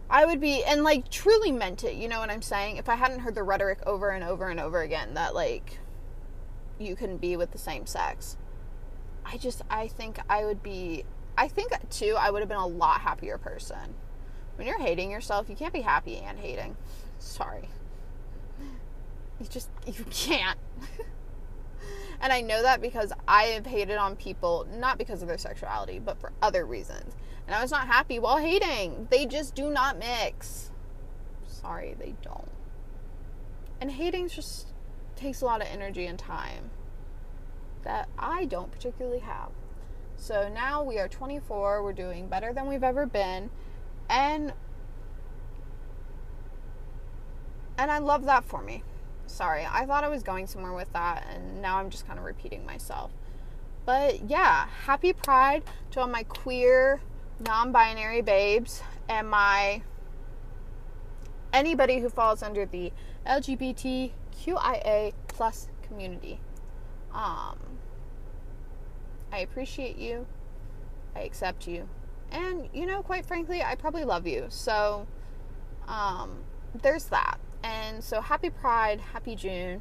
I 0.09 0.25
would 0.25 0.41
be, 0.41 0.65
and 0.65 0.83
like 0.83 1.11
truly 1.11 1.53
meant 1.53 1.85
it. 1.85 1.95
You 1.95 2.09
know 2.09 2.21
what 2.21 2.31
I'm 2.31 2.43
saying? 2.43 2.77
If 2.77 2.89
I 2.89 2.95
hadn't 2.95 3.21
heard 3.21 3.35
the 3.35 3.43
rhetoric 3.43 3.79
over 3.87 4.11
and 4.11 4.25
over 4.25 4.49
and 4.49 4.61
over 4.61 4.83
again 4.83 5.15
that 5.15 5.35
like 5.35 5.79
you 6.79 6.97
can 6.97 7.17
be 7.17 7.37
with 7.37 7.53
the 7.53 7.59
same 7.59 7.87
sex, 7.87 8.37
I 9.25 9.37
just, 9.37 9.63
I 9.71 9.89
think 9.89 10.19
I 10.29 10.45
would 10.45 10.63
be, 10.63 11.05
I 11.37 11.49
think 11.49 11.73
too, 11.91 12.17
I 12.19 12.31
would 12.31 12.41
have 12.41 12.49
been 12.49 12.59
a 12.59 12.67
lot 12.67 13.01
happier 13.01 13.39
person. 13.39 13.95
When 14.57 14.67
you're 14.67 14.81
hating 14.81 15.11
yourself, 15.11 15.51
you 15.51 15.57
can't 15.57 15.73
be 15.73 15.83
happy 15.83 16.17
and 16.19 16.39
hating. 16.39 16.77
Sorry. 17.19 17.69
You 19.39 19.47
just, 19.51 19.69
you 19.87 20.03
can't. 20.09 20.59
And 22.21 22.33
I 22.33 22.41
know 22.41 22.63
that 22.63 22.81
because 22.81 23.13
I 23.29 23.45
have 23.45 23.67
hated 23.67 23.97
on 23.97 24.17
people, 24.17 24.67
not 24.73 24.99
because 24.99 25.23
of 25.23 25.29
their 25.29 25.39
sexuality, 25.39 25.99
but 25.99 26.19
for 26.21 26.33
other 26.43 26.65
reasons. 26.65 27.15
And 27.47 27.55
I 27.55 27.63
was 27.63 27.71
not 27.71 27.87
happy 27.87 28.19
while 28.19 28.39
hating. 28.39 29.09
They 29.11 29.27
just 29.27 29.55
do 29.55 29.71
not 29.71 29.99
mix. 29.99 30.71
Sorry, 31.47 31.95
they 31.99 32.15
don't. 32.23 32.51
And 33.81 33.91
hating 33.91 34.29
just 34.29 34.73
takes 35.15 35.41
a 35.41 35.45
lot 35.45 35.61
of 35.61 35.69
energy 35.71 36.07
and 36.07 36.19
time 36.19 36.71
that 37.85 38.09
I 38.19 38.47
don't 38.47 38.73
particularly 38.73 39.21
have. 39.21 39.51
So 40.17 40.49
now 40.49 40.83
we 40.83 40.99
are 40.99 41.09
24, 41.09 41.83
we're 41.83 41.93
doing 41.93 42.27
better 42.27 42.53
than 42.53 42.67
we've 42.67 42.83
ever 42.83 43.07
been. 43.07 43.51
And 44.09 44.53
and 47.79 47.91
I 47.91 47.99
love 47.99 48.25
that 48.25 48.45
for 48.45 48.63
me. 48.63 48.83
Sorry, 49.27 49.67
I 49.69 49.87
thought 49.87 50.05
I 50.05 50.09
was 50.09 50.23
going 50.23 50.47
somewhere 50.47 50.73
with 50.73 50.93
that, 50.93 51.27
and 51.33 51.61
now 51.61 51.79
I'm 51.79 51.91
just 51.91 52.07
kind 52.07 52.19
of 52.19 52.25
repeating 52.25 52.65
myself. 52.65 53.11
But 53.85 54.29
yeah, 54.29 54.67
happy 54.85 55.13
Pride 55.13 55.63
to 55.93 56.01
all 56.01 56.09
my 56.09 56.25
queer, 56.25 57.01
non 57.41 57.73
binary 57.73 58.23
babes 58.23 58.83
and 59.09 59.31
my 59.31 59.83
anybody 61.53 62.01
who 62.01 62.09
falls 62.09 62.43
under 62.43 62.67
the 62.67 62.93
LGBTQIA 63.27 65.13
plus 65.29 65.69
community. 65.83 66.41
Um, 67.13 67.59
I 69.33 69.39
appreciate 69.39 69.97
you. 69.97 70.27
I 71.15 71.21
accept 71.21 71.67
you. 71.67 71.89
And, 72.31 72.69
you 72.75 72.87
know, 72.87 73.03
quite 73.03 73.25
frankly, 73.25 73.63
I 73.63 73.75
probably 73.75 74.05
love 74.05 74.27
you. 74.27 74.47
So, 74.49 75.07
um, 75.89 76.39
there's 76.83 77.05
that. 77.07 77.39
And 77.63 78.03
so 78.03 78.21
happy 78.21 78.51
Pride, 78.51 79.01
happy 79.01 79.37
June, 79.37 79.81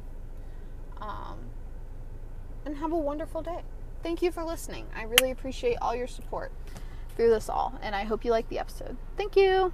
um, 1.00 1.38
and 2.64 2.76
have 2.76 2.92
a 2.92 2.98
wonderful 2.98 3.42
day. 3.42 3.62
Thank 4.02 4.22
you 4.22 4.30
for 4.32 4.44
listening. 4.44 4.86
I 4.94 5.02
really 5.02 5.30
appreciate 5.30 5.76
all 5.80 5.94
your 5.94 6.06
support. 6.06 6.52
through 7.16 7.30
this 7.30 7.48
all. 7.48 7.72
And 7.82 7.94
I 7.94 8.04
hope 8.04 8.24
you 8.24 8.30
like 8.30 8.48
the 8.48 8.58
episode. 8.58 8.96
Thank 9.16 9.36
you. 9.36 9.72